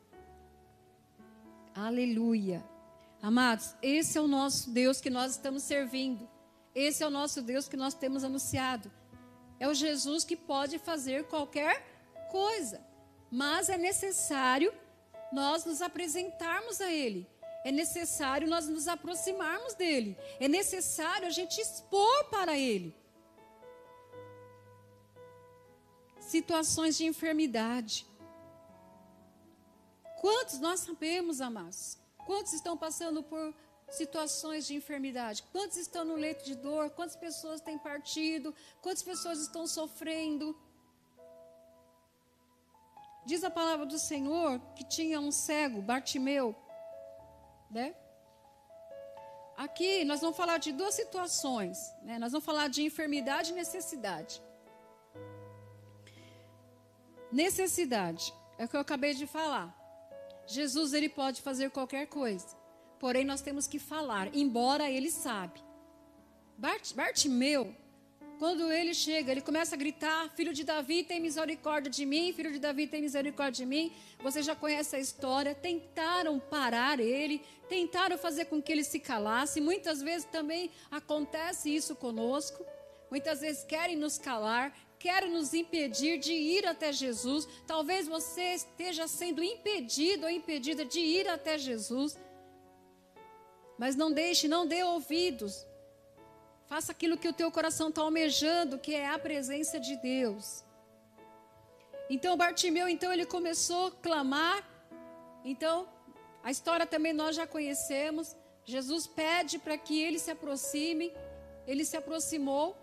[1.73, 2.63] Aleluia.
[3.21, 6.27] Amados, esse é o nosso Deus que nós estamos servindo.
[6.75, 8.91] Esse é o nosso Deus que nós temos anunciado.
[9.59, 11.90] É o Jesus que pode fazer qualquer
[12.37, 12.77] coisa.
[13.29, 14.71] Mas é necessário
[15.31, 17.21] nós nos apresentarmos a Ele.
[17.63, 20.17] É necessário nós nos aproximarmos dele.
[20.39, 22.89] É necessário a gente expor para Ele.
[26.19, 27.95] Situações de enfermidade.
[30.19, 31.97] Quantos nós sabemos, amados?
[32.25, 33.53] Quantos estão passando por
[33.89, 35.43] situações de enfermidade?
[35.51, 36.89] Quantos estão no leito de dor?
[36.91, 38.53] Quantas pessoas têm partido?
[38.81, 40.55] Quantas pessoas estão sofrendo?
[43.25, 46.55] Diz a palavra do Senhor que tinha um cego, Bartimeu,
[47.69, 47.95] né?
[49.55, 52.17] Aqui nós vamos falar de duas situações, né?
[52.17, 54.41] Nós vamos falar de enfermidade e necessidade.
[57.31, 59.77] Necessidade é o que eu acabei de falar.
[60.47, 62.47] Jesus ele pode fazer qualquer coisa.
[62.99, 65.63] Porém, nós temos que falar, embora ele sabe.
[66.57, 67.75] Bart, Bartimeu,
[68.41, 72.51] quando ele chega, ele começa a gritar: Filho de Davi, tem misericórdia de mim, filho
[72.51, 73.93] de Davi, tem misericórdia de mim.
[74.23, 75.53] Você já conhece a história.
[75.53, 79.61] Tentaram parar ele, tentaram fazer com que ele se calasse.
[79.61, 82.65] Muitas vezes também acontece isso conosco.
[83.11, 87.47] Muitas vezes querem nos calar, querem nos impedir de ir até Jesus.
[87.67, 92.17] Talvez você esteja sendo impedido ou impedida de ir até Jesus.
[93.77, 95.63] Mas não deixe, não dê ouvidos.
[96.71, 100.63] Faça aquilo que o teu coração está almejando, que é a presença de Deus.
[102.09, 104.63] Então Bartimeu, então ele começou a clamar.
[105.43, 105.85] Então,
[106.41, 108.37] a história também nós já conhecemos.
[108.63, 111.13] Jesus pede para que ele se aproxime.
[111.67, 112.77] Ele se aproximou.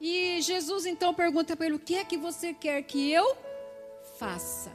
[0.00, 3.36] E Jesus então pergunta para ele: O que é que você quer que eu
[4.16, 4.70] faça?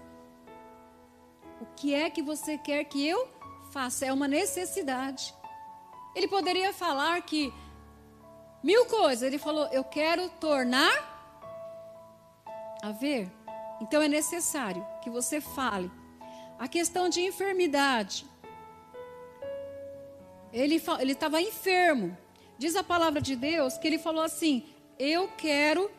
[1.62, 3.26] O que é que você quer que eu
[3.72, 5.38] faça, é uma necessidade.
[6.15, 7.54] Ele poderia falar que
[8.63, 11.17] mil coisas, ele falou: Eu quero tornar
[12.82, 13.30] a ver.
[13.82, 15.91] Então é necessário que você fale.
[16.58, 18.26] A questão de enfermidade.
[20.52, 22.17] Ele estava enfermo.
[22.58, 24.65] Diz a palavra de Deus que ele falou assim:
[24.98, 25.89] Eu quero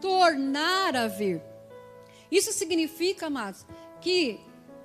[0.00, 1.42] tornar a ver.
[2.30, 3.66] Isso significa, amados,
[4.00, 4.40] que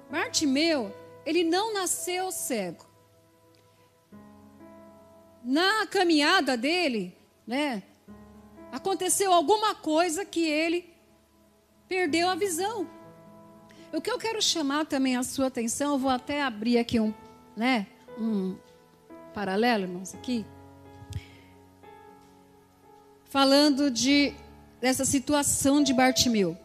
[0.09, 0.93] Bartimeu
[1.25, 2.85] ele não nasceu cego.
[5.43, 7.83] Na caminhada dele, né,
[8.71, 10.89] aconteceu alguma coisa que ele
[11.87, 12.87] perdeu a visão.
[13.91, 17.13] O que eu quero chamar também a sua atenção, eu vou até abrir aqui um,
[17.55, 18.55] né, um
[19.33, 20.45] paralelo, irmãos, aqui.
[23.25, 24.33] Falando de
[24.79, 26.57] dessa situação de Bartimeu.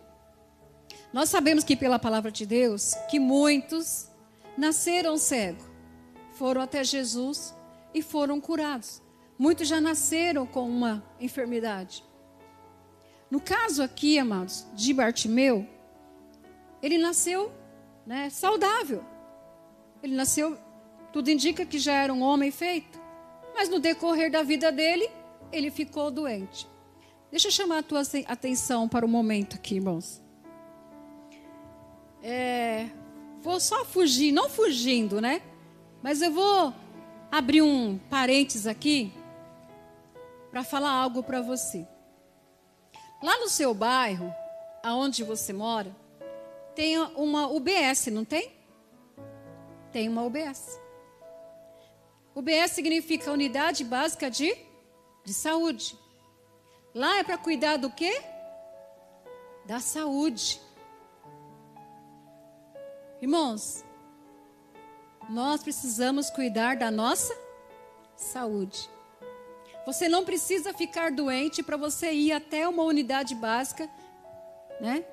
[1.13, 4.09] Nós sabemos que pela palavra de Deus que muitos
[4.57, 5.65] nasceram cegos,
[6.33, 7.55] foram até Jesus
[7.95, 9.03] e foram curados.
[9.39, 12.05] Muitos já nasceram com uma enfermidade.
[13.31, 15.67] No caso aqui, amados, de Bartimeu,
[16.83, 17.53] ele nasceu
[18.07, 19.05] né, saudável.
[20.03, 20.59] Ele nasceu,
[21.13, 22.99] tudo indica que já era um homem feito.
[23.55, 25.09] Mas no decorrer da vida dele,
[25.53, 26.67] ele ficou doente.
[27.31, 30.23] Deixa eu chamar a tua atenção para o momento aqui, irmãos.
[32.23, 32.89] É,
[33.41, 35.41] Vou só fugir, não fugindo, né?
[36.03, 36.75] Mas eu vou
[37.31, 39.13] abrir um parênteses aqui
[40.51, 41.87] para falar algo para você.
[43.23, 44.33] Lá no seu bairro,
[44.83, 45.95] aonde você mora,
[46.75, 48.53] tem uma UBS, não tem?
[49.93, 50.81] Tem uma UBS.
[52.35, 54.57] UBS significa Unidade Básica de,
[55.25, 55.99] de Saúde.
[56.95, 58.23] Lá é para cuidar do quê?
[59.67, 60.61] Da saúde.
[63.21, 63.85] Irmãos,
[65.29, 67.37] nós precisamos cuidar da nossa
[68.17, 68.89] saúde.
[69.87, 73.89] Você não precisa ficar doente para você ir até uma unidade básica,
[74.81, 75.05] né?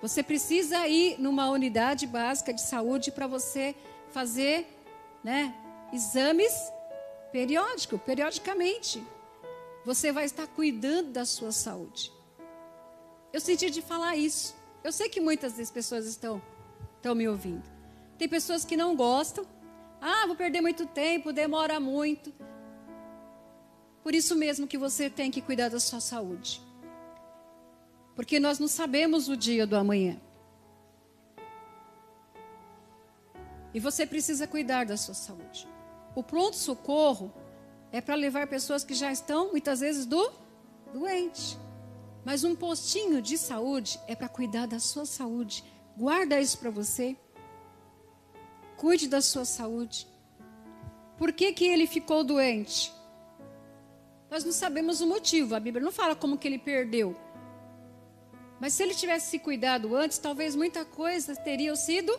[0.00, 3.74] Você precisa ir numa unidade básica de saúde para você
[4.10, 4.66] fazer,
[5.22, 5.54] né,
[5.92, 6.52] exames
[7.32, 9.02] Periódico, periodicamente.
[9.86, 12.12] Você vai estar cuidando da sua saúde.
[13.32, 14.54] Eu senti de falar isso.
[14.84, 16.42] Eu sei que muitas das pessoas estão,
[16.96, 17.71] estão me ouvindo.
[18.18, 19.46] Tem pessoas que não gostam.
[20.00, 22.32] Ah, vou perder muito tempo, demora muito.
[24.02, 26.60] Por isso mesmo que você tem que cuidar da sua saúde.
[28.14, 30.20] Porque nós não sabemos o dia do amanhã.
[33.72, 35.66] E você precisa cuidar da sua saúde.
[36.14, 37.32] O pronto-socorro
[37.90, 40.30] é para levar pessoas que já estão, muitas vezes, do
[40.92, 41.56] doente.
[42.24, 45.64] Mas um postinho de saúde é para cuidar da sua saúde.
[45.96, 47.16] Guarda isso para você.
[48.82, 50.08] Cuide da sua saúde.
[51.16, 52.92] Por que, que ele ficou doente?
[54.28, 55.54] Nós não sabemos o motivo.
[55.54, 57.16] A Bíblia não fala como que ele perdeu.
[58.60, 62.12] Mas se ele tivesse se cuidado antes, talvez muita coisa teria sido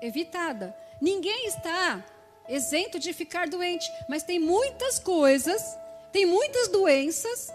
[0.00, 0.74] evitada.
[0.98, 2.02] Ninguém está
[2.48, 5.62] isento de ficar doente, mas tem muitas coisas,
[6.10, 7.52] tem muitas doenças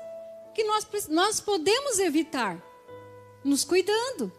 [0.54, 2.64] que nós, nós podemos evitar,
[3.44, 4.32] nos cuidando.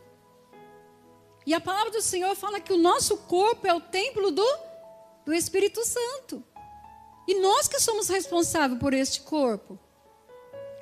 [1.49, 4.47] E a palavra do Senhor fala que o nosso corpo é o templo do,
[5.25, 6.45] do Espírito Santo.
[7.27, 9.79] E nós que somos responsáveis por este corpo.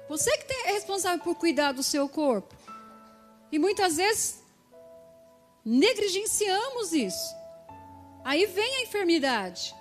[0.09, 2.53] Você que é responsável por cuidar do seu corpo.
[3.53, 4.43] E muitas vezes
[5.65, 7.33] negligenciamos isso.
[8.25, 9.73] Aí vem a enfermidade.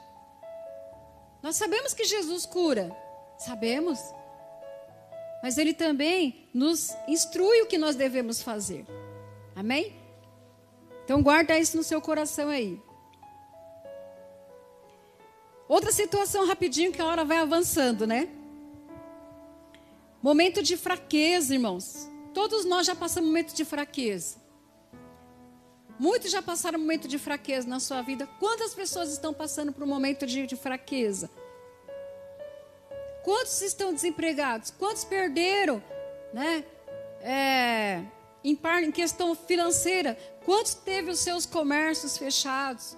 [1.41, 2.95] Nós sabemos que Jesus cura,
[3.39, 3.97] sabemos.
[5.41, 8.85] Mas Ele também nos instrui o que nós devemos fazer.
[9.55, 10.04] Amém?
[11.05, 12.81] Então guarda isso no seu coração aí.
[15.67, 18.27] Outra situação rapidinho que a hora vai avançando, né?
[20.21, 22.09] Momento de fraqueza, irmãos.
[22.33, 24.37] Todos nós já passamos momento de fraqueza.
[25.97, 28.27] Muitos já passaram momento de fraqueza na sua vida.
[28.39, 31.29] Quantas pessoas estão passando por um momento de, de fraqueza?
[33.23, 34.71] Quantos estão desempregados?
[34.71, 35.81] Quantos perderam,
[36.33, 36.65] né?
[37.21, 38.03] É,
[38.49, 42.95] em, em questão financeira, quantos teve os seus comércios fechados?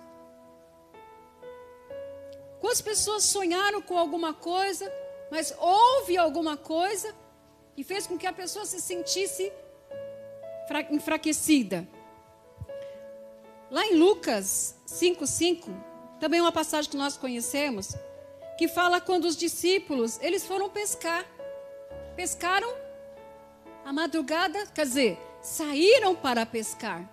[2.59, 4.91] Quantas pessoas sonharam com alguma coisa,
[5.31, 7.15] mas houve alguma coisa
[7.77, 9.51] e fez com que a pessoa se sentisse
[10.91, 11.87] enfraquecida.
[13.69, 15.69] Lá em Lucas 5:5,
[16.19, 17.95] também uma passagem que nós conhecemos,
[18.57, 21.25] que fala quando os discípulos, eles foram pescar.
[22.15, 22.73] Pescaram
[23.85, 27.09] a madrugada, quer dizer, saíram para pescar.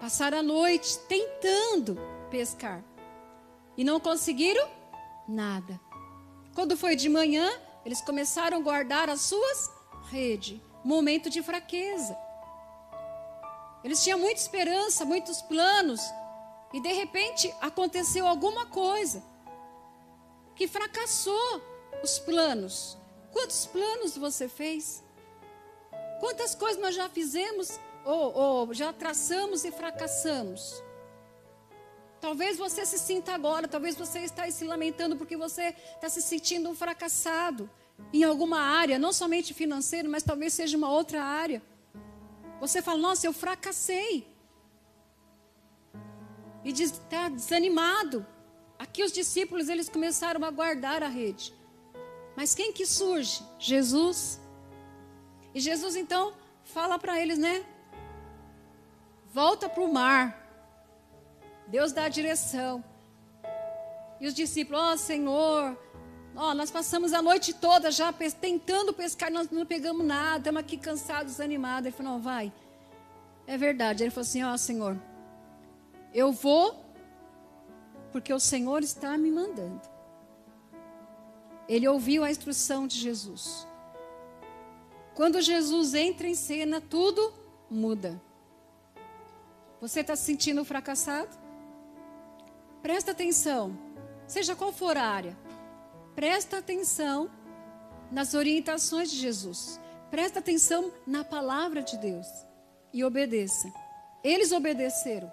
[0.00, 1.98] Passaram a noite tentando
[2.30, 2.82] pescar.
[3.76, 4.68] E não conseguiram
[5.28, 5.80] nada.
[6.54, 7.50] Quando foi de manhã,
[7.84, 9.70] eles começaram a guardar as suas
[10.10, 10.60] redes.
[10.84, 12.16] Momento de fraqueza.
[13.82, 16.00] Eles tinham muita esperança, muitos planos.
[16.72, 19.22] E de repente aconteceu alguma coisa
[20.54, 21.62] que fracassou
[22.02, 22.96] os planos.
[23.32, 25.02] Quantos planos você fez?
[26.20, 30.82] Quantas coisas nós já fizemos ou, ou já traçamos e fracassamos?
[32.20, 36.68] Talvez você se sinta agora, talvez você está se lamentando porque você está se sentindo
[36.68, 37.68] um fracassado
[38.12, 41.62] em alguma área, não somente financeira, mas talvez seja uma outra área.
[42.60, 44.26] Você fala, nossa, eu fracassei.
[46.62, 48.26] E está desanimado.
[48.78, 51.54] Aqui os discípulos, eles começaram a guardar a rede.
[52.36, 53.42] Mas quem que surge?
[53.58, 54.38] Jesus.
[55.54, 56.32] E Jesus então
[56.64, 57.64] fala para eles, né?
[59.32, 60.36] Volta para o mar.
[61.66, 62.84] Deus dá a direção.
[64.20, 65.78] E os discípulos, ó oh, Senhor,
[66.36, 70.76] ó, nós passamos a noite toda já tentando pescar, nós não pegamos nada, estamos aqui
[70.76, 71.86] cansados, desanimados.
[71.86, 72.52] Ele falou, não, vai.
[73.46, 74.02] É verdade.
[74.02, 74.96] Ele falou assim, ó oh, Senhor,
[76.12, 76.84] eu vou
[78.12, 79.80] porque o Senhor está me mandando.
[81.68, 83.66] Ele ouviu a instrução de Jesus.
[85.20, 87.30] Quando Jesus entra em cena, tudo
[87.68, 88.18] muda.
[89.78, 91.28] Você está se sentindo fracassado?
[92.80, 93.78] Presta atenção,
[94.26, 95.36] seja qual for a área,
[96.14, 97.30] presta atenção
[98.10, 99.78] nas orientações de Jesus.
[100.10, 102.26] Presta atenção na palavra de Deus
[102.90, 103.70] e obedeça.
[104.24, 105.30] Eles obedeceram.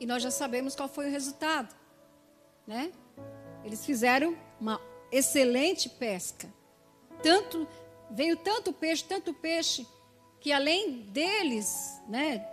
[0.00, 1.72] E nós já sabemos qual foi o resultado,
[2.66, 2.90] né?
[3.64, 4.80] Eles fizeram uma
[5.12, 6.52] excelente pesca.
[7.22, 7.68] Tanto
[8.10, 9.86] veio tanto peixe, tanto peixe
[10.40, 12.46] que além deles, né,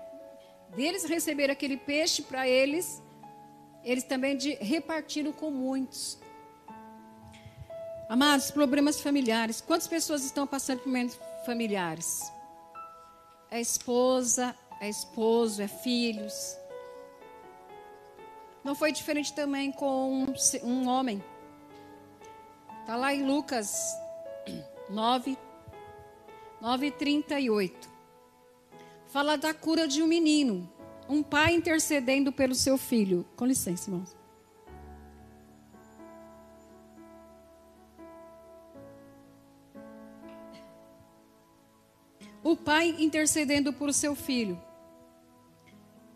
[0.76, 3.02] deles receber aquele peixe para eles,
[3.84, 6.18] eles também de, repartiram com muitos.
[8.10, 9.62] Amados, problemas familiares.
[9.62, 12.32] Quantas pessoas estão passando por problemas familiares?
[13.50, 16.58] É esposa, é esposo, é filhos.
[18.64, 20.34] Não foi diferente também com um,
[20.64, 21.24] um homem.
[22.82, 23.96] Está lá em Lucas
[24.90, 25.38] 9,
[26.64, 27.90] 9 38.
[29.08, 30.72] Fala da cura de um menino.
[31.10, 33.26] Um pai intercedendo pelo seu filho.
[33.36, 34.16] Com licença, irmãos.
[42.42, 44.58] O pai intercedendo por seu filho.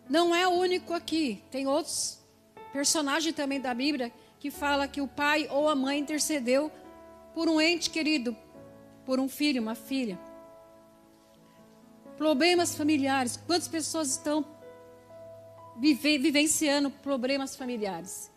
[0.08, 1.44] Não é o único aqui.
[1.52, 2.26] Tem outros
[2.72, 6.72] personagens também da Bíblia que fala que o pai ou a mãe intercedeu
[7.34, 8.34] por um ente querido,
[9.06, 10.18] por um filho, uma filha.
[12.18, 13.38] Problemas familiares.
[13.46, 14.46] Quantas pessoas estão
[15.78, 18.32] vive, vivenciando problemas familiares?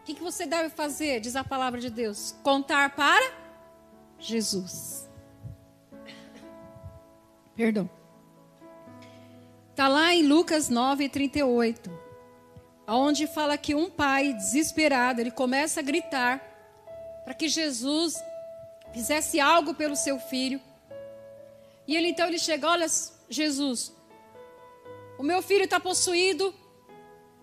[0.00, 2.34] O que, que você deve fazer, diz a palavra de Deus?
[2.42, 3.32] Contar para
[4.18, 5.08] Jesus.
[7.54, 7.88] Perdão.
[9.70, 11.90] Está lá em Lucas 9, 38.
[12.86, 16.38] Onde fala que um pai desesperado, ele começa a gritar
[17.24, 18.14] para que Jesus
[18.92, 20.60] fizesse algo pelo seu filho.
[21.90, 22.86] E ele então ele chega, olha,
[23.28, 23.92] Jesus,
[25.18, 26.54] o meu filho está possuído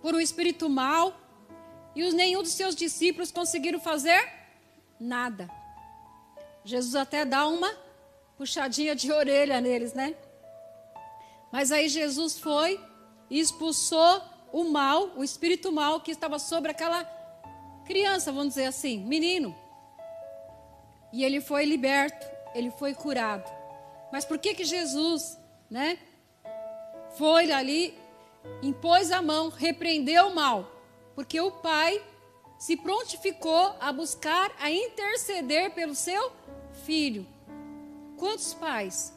[0.02, 1.14] por um espírito mau
[1.94, 4.26] e nenhum dos seus discípulos conseguiram fazer
[4.98, 5.52] nada.
[6.64, 7.70] Jesus até dá uma
[8.38, 10.16] puxadinha de orelha neles, né?
[11.52, 12.80] Mas aí Jesus foi
[13.30, 14.22] e expulsou
[14.54, 17.04] o mal, o espírito mal que estava sobre aquela
[17.86, 19.54] criança, vamos dizer assim, menino.
[21.12, 22.26] E ele foi liberto,
[22.56, 23.57] ele foi curado.
[24.12, 25.38] Mas por que que Jesus,
[25.70, 26.00] né,
[27.18, 27.98] foi ali,
[28.62, 30.72] impôs a mão, repreendeu o mal?
[31.16, 32.02] Porque o pai
[32.58, 36.32] se prontificou a buscar, a interceder pelo seu
[36.86, 37.28] filho.
[38.18, 39.14] Quantos pais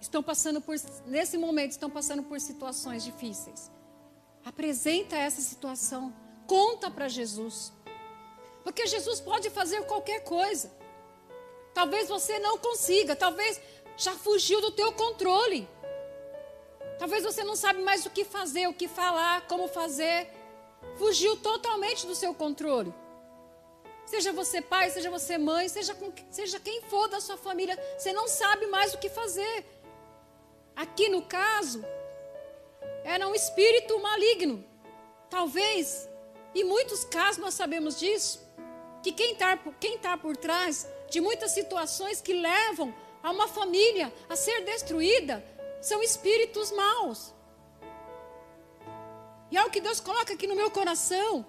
[0.00, 0.76] estão passando por,
[1.06, 3.70] nesse momento, estão passando por situações difíceis?
[4.44, 6.14] Apresenta essa situação,
[6.46, 7.72] conta para Jesus.
[8.62, 10.70] Porque Jesus pode fazer qualquer coisa.
[11.72, 13.60] Talvez você não consiga, talvez
[13.96, 15.68] já fugiu do teu controle.
[16.98, 20.28] Talvez você não sabe mais o que fazer, o que falar, como fazer.
[20.96, 22.92] Fugiu totalmente do seu controle.
[24.06, 28.12] Seja você pai, seja você mãe, seja, com, seja quem for da sua família, você
[28.12, 29.64] não sabe mais o que fazer.
[30.76, 31.84] Aqui no caso,
[33.02, 34.64] era um espírito maligno.
[35.30, 36.08] Talvez,
[36.54, 38.40] em muitos casos nós sabemos disso,
[39.02, 44.12] que quem está quem tá por trás de muitas situações que levam a uma família
[44.28, 45.42] a ser destruída
[45.80, 47.32] são espíritos maus.
[49.50, 51.46] E é o que Deus coloca aqui no meu coração.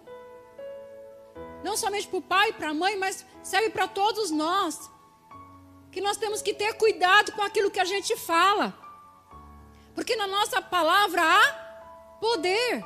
[1.65, 4.89] Não somente para o pai, para a mãe, mas serve para todos nós.
[5.91, 8.73] Que nós temos que ter cuidado com aquilo que a gente fala.
[9.93, 12.85] Porque na nossa palavra há poder.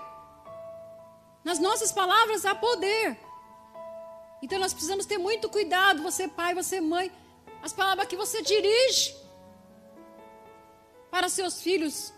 [1.44, 3.20] Nas nossas palavras há poder.
[4.42, 7.12] Então nós precisamos ter muito cuidado, você pai, você mãe,
[7.62, 9.16] as palavras que você dirige
[11.12, 12.14] para seus filhos.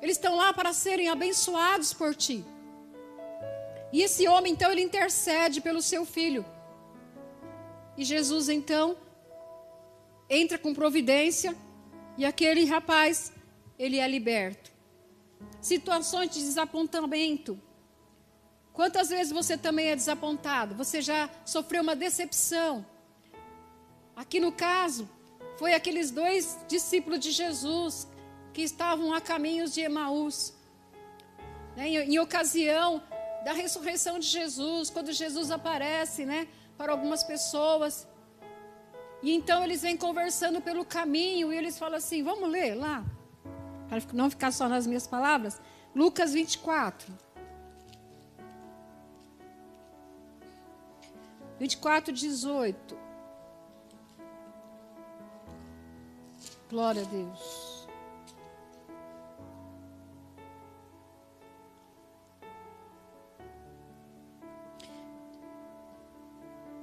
[0.00, 2.44] Eles estão lá para serem abençoados por ti.
[3.92, 6.44] E esse homem então ele intercede pelo seu filho.
[7.96, 8.96] E Jesus então
[10.28, 11.54] entra com providência
[12.16, 13.32] e aquele rapaz
[13.78, 14.70] ele é liberto.
[15.60, 17.60] Situações de desapontamento
[18.72, 20.74] Quantas vezes você também é desapontado?
[20.74, 22.84] Você já sofreu uma decepção?
[24.14, 25.08] Aqui no caso,
[25.56, 28.08] foi aqueles dois discípulos de Jesus
[28.52, 30.54] que estavam a caminhos de Emaús.
[31.76, 33.02] Né, em, em, ocasião
[33.44, 36.46] da ressurreição de Jesus, quando Jesus aparece né,
[36.76, 38.06] para algumas pessoas.
[39.22, 43.04] E então eles vêm conversando pelo caminho e eles falam assim: vamos ler lá,
[43.88, 45.60] para não ficar só nas minhas palavras.
[45.94, 47.12] Lucas 24.
[51.58, 53.11] 24, 18.
[56.72, 57.86] Glória a Deus.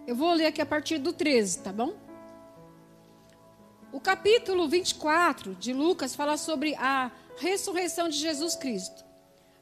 [0.06, 1.96] Eu vou ler aqui a partir do 13, tá bom?
[3.92, 9.04] O capítulo 24 de Lucas fala sobre a ressurreição de Jesus Cristo.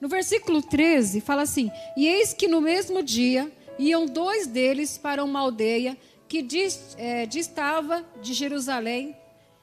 [0.02, 3.50] No versículo 13 fala assim: E eis que no mesmo dia
[3.80, 5.98] iam dois deles para uma aldeia
[6.28, 6.46] que
[6.98, 9.16] é, distava de Jerusalém,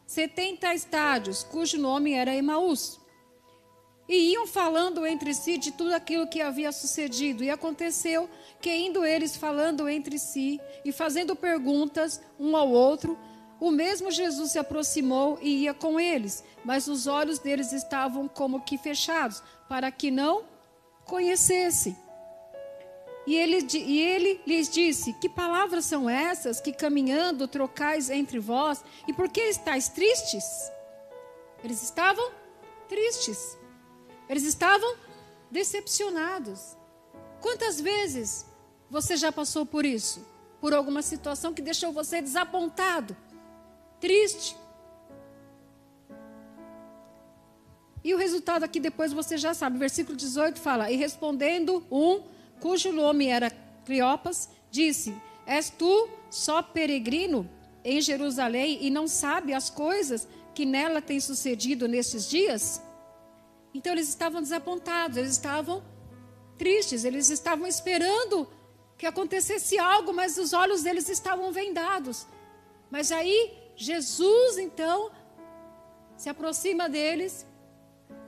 [0.06, 3.00] setenta estádios, cujo nome era Emaús.
[4.08, 7.42] E iam falando entre si de tudo aquilo que havia sucedido.
[7.42, 8.28] E aconteceu
[8.60, 13.18] que, indo eles falando entre si e fazendo perguntas um ao outro,
[13.58, 18.60] o mesmo Jesus se aproximou e ia com eles, mas os olhos deles estavam como
[18.60, 20.44] que fechados, para que não
[21.06, 21.96] conhecessem.
[23.26, 28.84] E ele, e ele lhes disse: Que palavras são essas que caminhando trocais entre vós?
[29.08, 30.44] E por que estáis tristes?
[31.62, 32.30] Eles estavam
[32.88, 33.56] tristes.
[34.28, 34.96] Eles estavam
[35.50, 36.76] decepcionados.
[37.40, 38.46] Quantas vezes
[38.90, 40.26] você já passou por isso?
[40.60, 43.16] Por alguma situação que deixou você desapontado,
[44.00, 44.56] triste?
[48.02, 49.78] E o resultado aqui depois você já sabe.
[49.78, 52.22] Versículo 18 fala: E respondendo um,
[52.60, 53.50] cujo nome era
[53.84, 55.14] Cleopas, disse:
[55.46, 57.48] És tu só peregrino
[57.84, 62.82] em Jerusalém e não sabe as coisas que nela têm sucedido nesses dias?
[63.74, 65.82] Então eles estavam desapontados, eles estavam
[66.56, 68.48] tristes, eles estavam esperando
[68.96, 72.26] que acontecesse algo, mas os olhos deles estavam vendados.
[72.90, 75.10] Mas aí Jesus então
[76.16, 77.44] se aproxima deles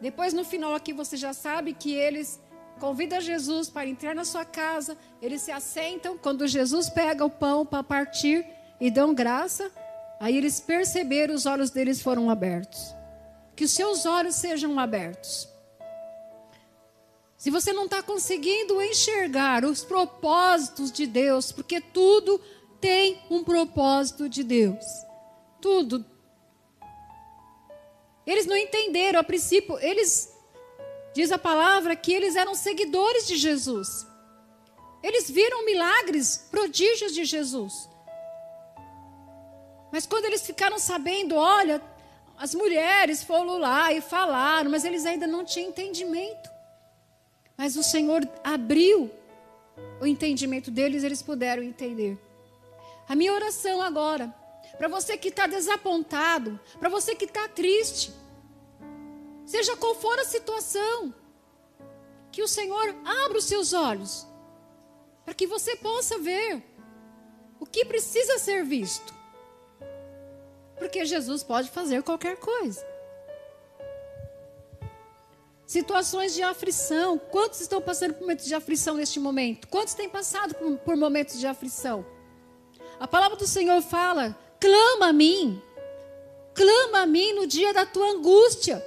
[0.01, 2.41] depois, no final aqui, você já sabe que eles
[2.81, 4.97] convidam Jesus para entrar na sua casa.
[5.21, 6.17] Eles se assentam.
[6.17, 8.47] Quando Jesus pega o pão para partir
[8.81, 9.71] e dão graça,
[10.21, 12.95] aí eles perceberam, os olhos deles foram abertos.
[13.55, 15.49] Que os seus olhos sejam abertos.
[17.37, 22.41] Se você não está conseguindo enxergar os propósitos de Deus, porque tudo
[22.81, 24.85] tem um propósito de Deus.
[25.61, 26.05] Tudo,
[28.27, 30.36] eles não entenderam a princípio, eles
[31.17, 34.07] diz a palavra que eles eram seguidores de Jesus.
[35.03, 37.89] Eles viram milagres, prodígios de Jesus.
[39.91, 41.81] Mas quando eles ficaram sabendo, olha,
[42.37, 46.51] as mulheres foram lá e falaram, mas eles ainda não tinham entendimento.
[47.57, 49.11] Mas o Senhor abriu
[49.99, 52.19] o entendimento deles, eles puderam entender.
[53.09, 54.35] A minha oração agora
[54.77, 58.13] para você que está desapontado, para você que está triste,
[59.47, 61.15] seja qual for a situação,
[62.31, 62.95] que o Senhor
[63.25, 64.27] abra os seus olhos,
[65.25, 66.63] para que você possa ver
[67.59, 69.15] o que precisa ser visto.
[70.77, 72.87] Porque Jesus pode fazer qualquer coisa.
[75.67, 77.19] Situações de aflição.
[77.19, 79.67] Quantos estão passando por momentos de aflição neste momento?
[79.69, 82.07] Quantos têm passado por, momentos de aflição?
[83.01, 85.61] A palavra do Senhor fala Clama a mim.
[86.55, 88.83] Clama a mim no dia da tua angústia.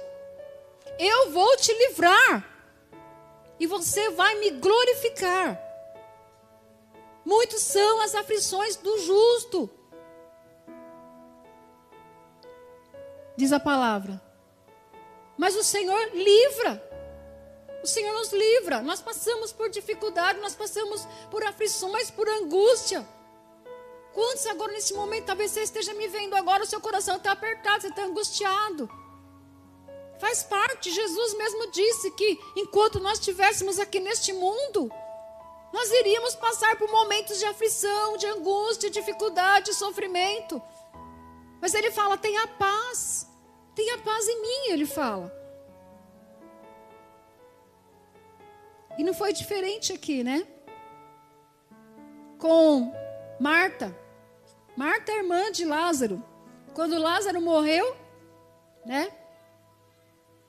[1.02, 2.46] Eu vou te livrar.
[3.58, 5.58] E você vai me glorificar.
[7.24, 9.70] Muitos são as aflições do justo.
[13.34, 14.20] Diz a palavra.
[15.38, 16.72] Mas o Senhor livra.
[17.82, 18.82] O Senhor nos livra.
[18.82, 23.08] Nós passamos por dificuldade, nós passamos por aflições, por angústia.
[24.12, 27.80] Quantos agora nesse momento, talvez você esteja me vendo agora, o seu coração está apertado,
[27.80, 28.90] você está angustiado.
[30.20, 34.92] Faz parte, Jesus mesmo disse que enquanto nós estivéssemos aqui neste mundo,
[35.72, 40.60] nós iríamos passar por momentos de aflição, de angústia, dificuldade, sofrimento.
[41.58, 43.26] Mas ele fala: tenha paz,
[43.74, 45.34] tenha paz em mim, ele fala.
[48.98, 50.46] E não foi diferente aqui, né?
[52.38, 52.92] Com
[53.40, 53.96] Marta.
[54.76, 56.22] Marta irmã de Lázaro.
[56.74, 57.96] Quando Lázaro morreu,
[58.84, 59.10] né?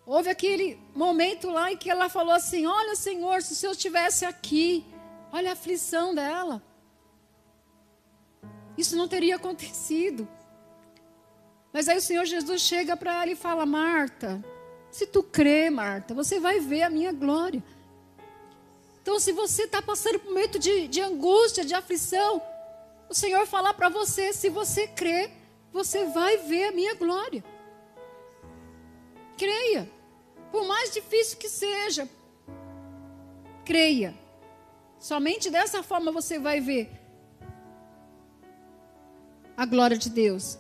[0.06, 4.26] Houve aquele momento lá em que ela falou assim: Olha, Senhor, se o Senhor estivesse
[4.26, 4.86] aqui,
[5.32, 6.62] olha a aflição dela.
[8.78, 10.28] Isso não teria acontecido.
[11.72, 14.44] Mas aí o Senhor Jesus chega para ela e fala: Marta,
[14.92, 17.64] se tu crê, Marta, você vai ver a minha glória.
[19.02, 22.42] Então, se você está passando por um momento de, de angústia, de aflição,
[23.10, 25.32] o Senhor falar para você: se você crer,
[25.72, 27.44] você vai ver a minha glória.
[29.42, 29.92] Creia.
[30.52, 32.08] Por mais difícil que seja,
[33.66, 34.14] creia.
[35.00, 36.92] Somente dessa forma você vai ver
[39.58, 40.60] a glória de Deus.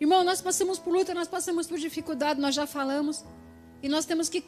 [0.00, 3.22] Irmão, nós passamos por luta, nós passamos por dificuldade, nós já falamos.
[3.82, 4.42] E nós temos que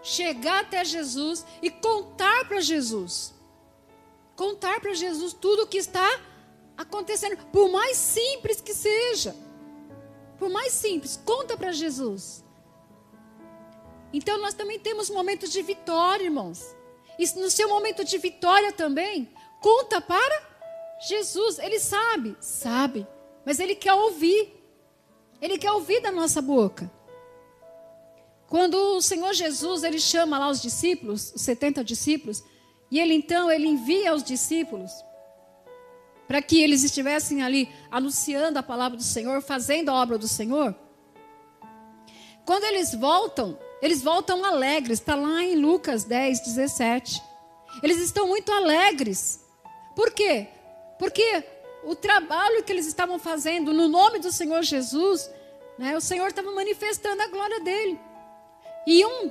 [0.00, 3.34] chegar até Jesus e contar para Jesus.
[4.36, 6.08] Contar para Jesus tudo o que está
[6.76, 9.34] acontecendo, por mais simples que seja.
[10.38, 12.45] Por mais simples, conta para Jesus.
[14.12, 16.74] Então nós também temos momentos de vitória, irmãos.
[17.18, 19.28] E no seu momento de vitória também,
[19.60, 20.42] conta para
[21.08, 21.58] Jesus.
[21.58, 23.06] Ele sabe, sabe,
[23.44, 24.52] mas ele quer ouvir.
[25.40, 26.90] Ele quer ouvir da nossa boca.
[28.48, 32.42] Quando o Senhor Jesus, ele chama lá os discípulos, os 70 discípulos,
[32.90, 34.92] e ele então ele envia os discípulos
[36.26, 40.74] para que eles estivessem ali anunciando a palavra do Senhor, fazendo a obra do Senhor.
[42.44, 47.22] Quando eles voltam, eles voltam alegres, está lá em Lucas 10, 17.
[47.82, 49.40] Eles estão muito alegres.
[49.94, 50.48] Por quê?
[50.98, 51.44] Porque
[51.84, 55.30] o trabalho que eles estavam fazendo no nome do Senhor Jesus,
[55.78, 57.98] né, o Senhor estava manifestando a glória dele.
[58.86, 59.30] E um,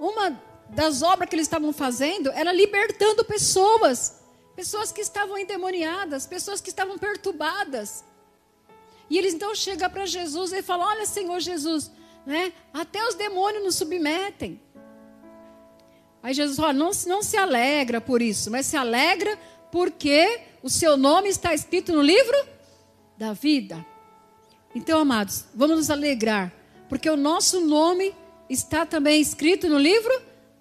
[0.00, 4.20] uma das obras que eles estavam fazendo era libertando pessoas,
[4.56, 8.04] pessoas que estavam endemoniadas, pessoas que estavam perturbadas.
[9.10, 11.90] E eles então chegam para Jesus e falam: Olha, Senhor Jesus,
[12.26, 14.60] né, até os demônios nos submetem.
[16.22, 19.38] Aí Jesus fala: não, não se alegra por isso, mas se alegra
[19.70, 22.36] porque o seu nome está escrito no livro
[23.18, 23.84] da vida.
[24.74, 26.52] Então, amados, vamos nos alegrar,
[26.88, 28.14] porque o nosso nome
[28.48, 30.12] está também escrito no livro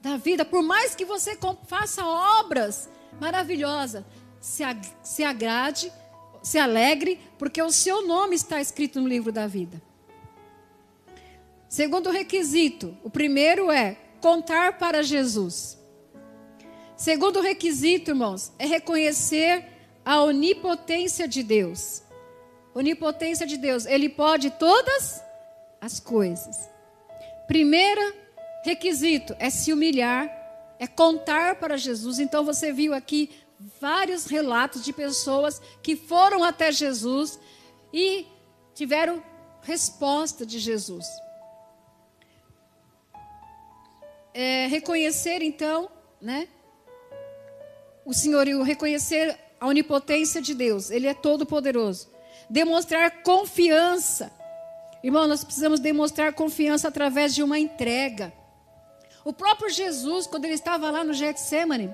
[0.01, 0.43] da vida.
[0.43, 2.89] Por mais que você faça obras
[3.19, 4.03] maravilhosas,
[4.39, 4.63] se,
[5.01, 5.91] se agrade,
[6.43, 9.81] se alegre, porque o seu nome está escrito no livro da vida.
[11.73, 15.75] Segundo requisito, o primeiro é contar para Jesus.
[16.95, 19.65] Segundo requisito, irmãos, é reconhecer
[20.05, 22.03] a onipotência de Deus.
[22.75, 25.19] Onipotência de Deus, ele pode todas
[25.81, 26.69] as coisas.
[27.47, 28.13] Primeiro
[28.63, 30.29] requisito é se humilhar,
[30.77, 32.19] é contar para Jesus.
[32.19, 33.31] Então você viu aqui
[33.81, 37.39] vários relatos de pessoas que foram até Jesus
[37.91, 38.27] e
[38.75, 39.23] tiveram
[39.63, 41.22] resposta de Jesus.
[44.33, 45.89] É, reconhecer então,
[46.21, 46.47] né,
[48.05, 52.09] o senhorio, reconhecer a onipotência de Deus, Ele é todo poderoso.
[52.49, 54.31] Demonstrar confiança.
[55.03, 58.33] Irmão, nós precisamos demonstrar confiança através de uma entrega.
[59.23, 61.93] O próprio Jesus, quando ele estava lá no Getsemane,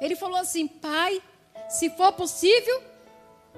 [0.00, 1.22] ele falou assim: Pai,
[1.68, 2.82] se for possível,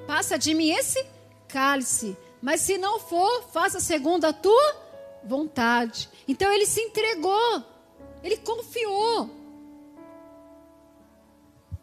[0.07, 1.05] passa de mim esse
[1.49, 2.16] cálice.
[2.41, 4.77] Mas se não for, faça segundo a tua
[5.25, 6.09] vontade.
[6.27, 7.64] Então ele se entregou.
[8.23, 9.31] Ele confiou.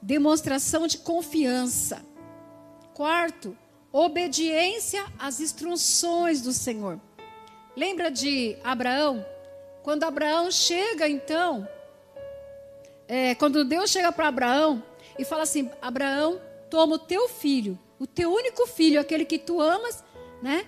[0.01, 2.05] Demonstração de confiança.
[2.93, 3.57] Quarto,
[3.91, 6.99] obediência às instruções do Senhor.
[7.75, 9.25] Lembra de Abraão?
[9.83, 11.67] Quando Abraão chega, então,
[13.07, 14.83] é, quando Deus chega para Abraão
[15.17, 19.61] e fala assim: Abraão, toma o teu filho, o teu único filho, aquele que tu
[19.61, 20.03] amas,
[20.41, 20.65] né?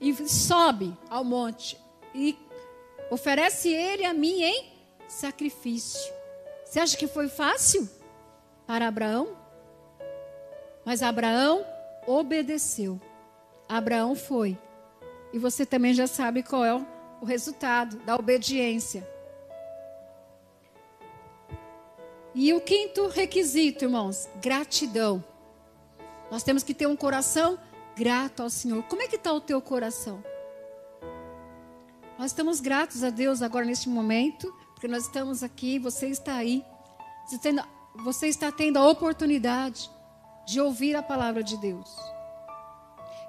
[0.00, 1.78] E sobe ao monte
[2.14, 2.36] e
[3.10, 4.71] oferece ele a mim em
[5.12, 6.12] sacrifício.
[6.64, 7.88] Você acha que foi fácil
[8.66, 9.36] para Abraão?
[10.84, 11.64] Mas Abraão
[12.06, 13.00] obedeceu.
[13.68, 14.58] Abraão foi.
[15.32, 19.06] E você também já sabe qual é o resultado da obediência.
[22.34, 25.22] E o quinto requisito, irmãos, gratidão.
[26.30, 27.58] Nós temos que ter um coração
[27.94, 28.82] grato ao Senhor.
[28.84, 30.24] Como é que está o teu coração?
[32.18, 34.52] Nós estamos gratos a Deus agora neste momento,
[34.82, 36.66] porque nós estamos aqui, você está aí.
[38.04, 39.88] Você está tendo a oportunidade
[40.44, 41.88] de ouvir a palavra de Deus.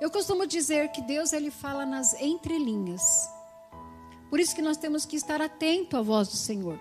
[0.01, 3.29] Eu costumo dizer que Deus ele fala nas entrelinhas.
[4.31, 6.79] Por isso que nós temos que estar atento à voz do Senhor.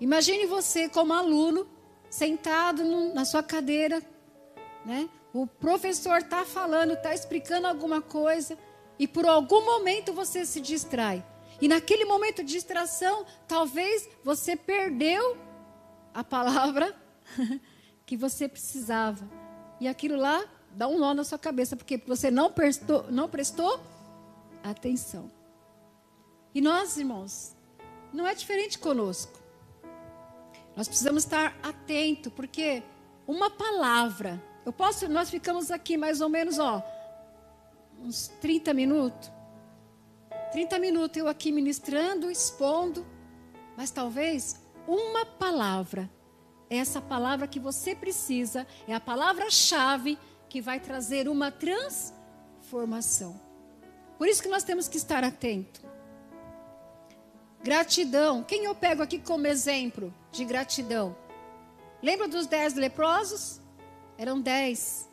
[0.00, 1.68] Imagine você como aluno,
[2.08, 4.02] sentado no, na sua cadeira,
[4.86, 5.06] né?
[5.34, 8.56] O professor está falando, está explicando alguma coisa,
[8.98, 11.22] e por algum momento você se distrai.
[11.60, 15.36] E naquele momento de distração, talvez você perdeu
[16.12, 16.94] a palavra
[18.06, 19.28] que você precisava.
[19.80, 23.80] E aquilo lá dá um nó na sua cabeça, porque você não prestou, não prestou
[24.62, 25.30] atenção.
[26.54, 27.54] E nós, irmãos,
[28.12, 29.40] não é diferente conosco.
[30.76, 32.82] Nós precisamos estar atento, porque
[33.26, 36.82] uma palavra, eu posso, nós ficamos aqui mais ou menos, ó,
[38.00, 39.33] uns 30 minutos.
[40.54, 43.04] 30 minutos eu aqui ministrando, expondo,
[43.76, 44.54] mas talvez
[44.86, 46.08] uma palavra,
[46.70, 50.16] é essa palavra que você precisa, é a palavra-chave
[50.48, 53.34] que vai trazer uma transformação.
[54.16, 55.82] Por isso que nós temos que estar atento.
[57.60, 58.44] Gratidão.
[58.44, 61.16] Quem eu pego aqui como exemplo de gratidão?
[62.00, 63.60] Lembra dos dez leprosos?
[64.16, 65.08] Eram dez.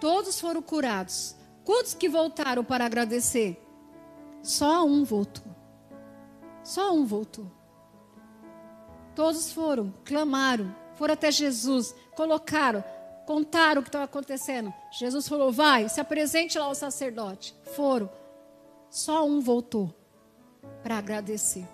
[0.00, 1.36] Todos foram curados.
[1.66, 3.60] Quantos que voltaram para agradecer?
[4.44, 5.50] Só um voltou.
[6.62, 7.50] Só um voltou.
[9.16, 12.84] Todos foram, clamaram, foram até Jesus, colocaram,
[13.26, 14.72] contaram o que estava acontecendo.
[14.92, 17.54] Jesus falou: vai, se apresente lá ao sacerdote.
[17.74, 18.10] Foram.
[18.90, 19.92] Só um voltou
[20.82, 21.66] para agradecer.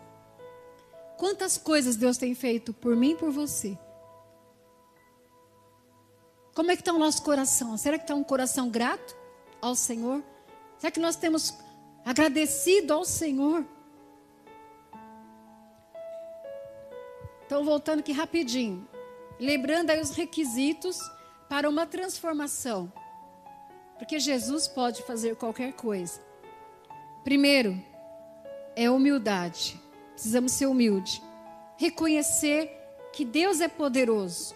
[1.19, 3.77] Quantas coisas Deus tem feito por mim e por você?
[6.55, 7.77] Como é que está o nosso coração?
[7.77, 9.17] Será que está um coração grato
[9.61, 10.23] ao Senhor?
[10.79, 11.55] Será que nós temos
[12.05, 13.65] agradecido ao Senhor?
[17.47, 18.87] Então, voltando aqui rapidinho.
[19.39, 20.99] Lembrando aí os requisitos
[21.49, 22.93] para uma transformação.
[23.99, 26.21] Porque Jesus pode fazer qualquer coisa.
[27.25, 27.83] Primeiro,
[28.77, 29.81] é humildade.
[30.13, 31.23] Precisamos ser humilde.
[31.77, 32.71] Reconhecer
[33.13, 34.55] que Deus é poderoso.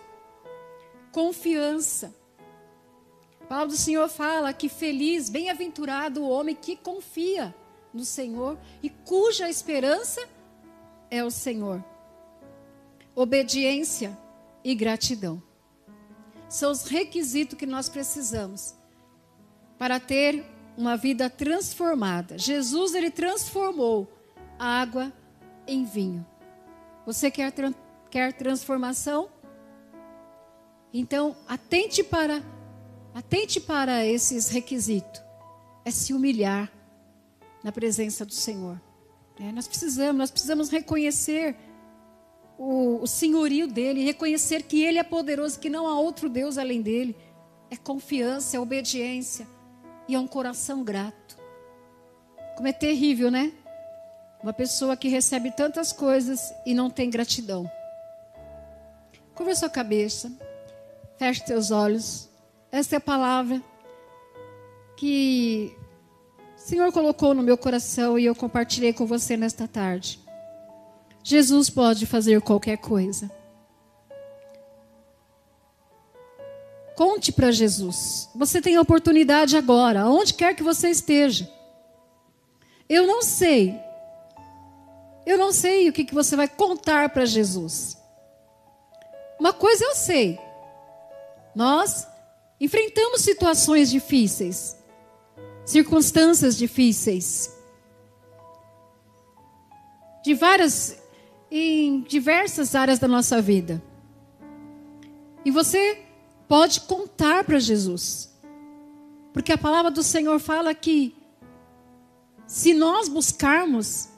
[1.10, 2.14] Confiança.
[3.48, 7.54] Palavra do Senhor fala que feliz, bem-aventurado o homem que confia
[7.92, 10.26] no Senhor e cuja esperança
[11.10, 11.84] é o Senhor
[13.14, 14.18] obediência
[14.62, 15.42] e gratidão.
[16.48, 18.74] São os requisitos que nós precisamos
[19.78, 20.44] para ter
[20.76, 22.38] uma vida transformada.
[22.38, 24.10] Jesus ele transformou
[24.58, 25.12] água
[25.66, 26.26] em vinho.
[27.06, 27.52] Você quer,
[28.10, 29.28] quer transformação?
[30.92, 32.42] Então, atente para
[33.14, 35.22] atente para esses requisitos.
[35.84, 36.70] É se humilhar
[37.62, 38.80] na presença do Senhor.
[39.38, 41.56] É, nós precisamos, nós precisamos reconhecer
[42.58, 46.82] o, o senhorio dele, reconhecer que ele é poderoso, que não há outro Deus além
[46.82, 47.16] dele.
[47.70, 49.46] É confiança, é obediência
[50.08, 51.38] e é um coração grato.
[52.56, 53.52] Como é terrível, né?
[54.42, 57.70] Uma pessoa que recebe tantas coisas e não tem gratidão.
[59.34, 60.30] Curva sua cabeça,
[61.18, 62.33] feche seus olhos.
[62.74, 63.62] Essa é a palavra
[64.96, 65.78] que
[66.56, 70.18] o Senhor colocou no meu coração e eu compartilhei com você nesta tarde.
[71.22, 73.30] Jesus pode fazer qualquer coisa.
[76.96, 78.28] Conte para Jesus.
[78.34, 81.48] Você tem a oportunidade agora, onde quer que você esteja.
[82.88, 83.80] Eu não sei.
[85.24, 87.96] Eu não sei o que, que você vai contar para Jesus.
[89.38, 90.40] Uma coisa eu sei.
[91.54, 92.12] Nós
[92.60, 94.76] enfrentamos situações difíceis,
[95.64, 97.54] circunstâncias difíceis,
[100.24, 100.98] de várias
[101.50, 103.82] em diversas áreas da nossa vida.
[105.44, 106.02] E você
[106.48, 108.34] pode contar para Jesus.
[109.32, 111.14] Porque a palavra do Senhor fala que
[112.46, 114.08] se nós buscarmos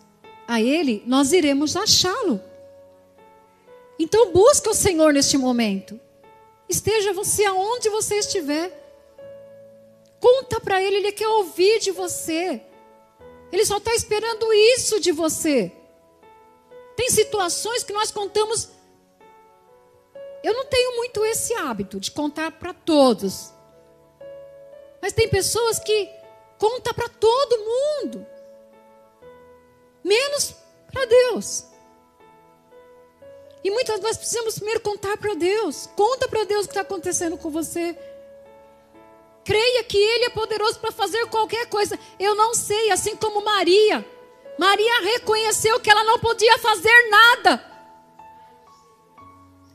[0.46, 2.40] a Ele, nós iremos achá-lo.
[3.98, 5.98] Então busca o Senhor neste momento.
[6.68, 8.84] Esteja você aonde você estiver.
[10.20, 12.62] Conta para Ele, Ele quer ouvir de você.
[13.52, 15.72] Ele só está esperando isso de você.
[16.96, 18.70] Tem situações que nós contamos.
[20.42, 23.52] Eu não tenho muito esse hábito de contar para todos.
[25.00, 26.10] Mas tem pessoas que
[26.58, 28.26] conta para todo mundo.
[30.02, 30.54] Menos
[30.90, 31.64] para Deus.
[33.64, 35.88] E muitas vezes precisamos primeiro contar para Deus.
[35.96, 37.96] Conta para Deus o que está acontecendo com você.
[39.44, 41.98] Creia que Ele é poderoso para fazer qualquer coisa.
[42.18, 44.04] Eu não sei, assim como Maria.
[44.58, 47.76] Maria reconheceu que ela não podia fazer nada.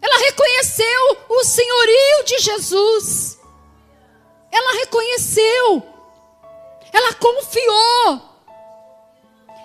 [0.02, 3.40] Ela reconheceu o senhorio de Jesus.
[4.52, 5.84] Ela reconheceu.
[6.92, 8.31] Ela confiou.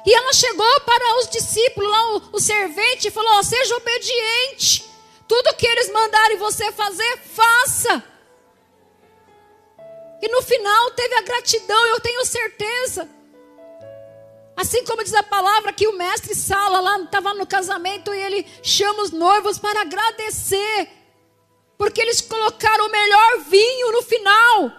[0.07, 4.89] E ela chegou para os discípulos, lá o, o servente, e falou: Seja obediente.
[5.27, 8.05] Tudo que eles mandarem você fazer, faça.
[10.23, 13.09] E no final teve a gratidão, eu tenho certeza.
[14.57, 18.47] Assim como diz a palavra que o mestre Sala lá estava no casamento e ele
[18.63, 20.89] chama os noivos para agradecer,
[21.77, 24.73] porque eles colocaram o melhor vinho no final.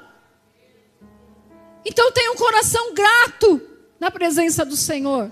[1.86, 3.66] Então tenha um coração grato
[4.00, 5.32] na presença do Senhor.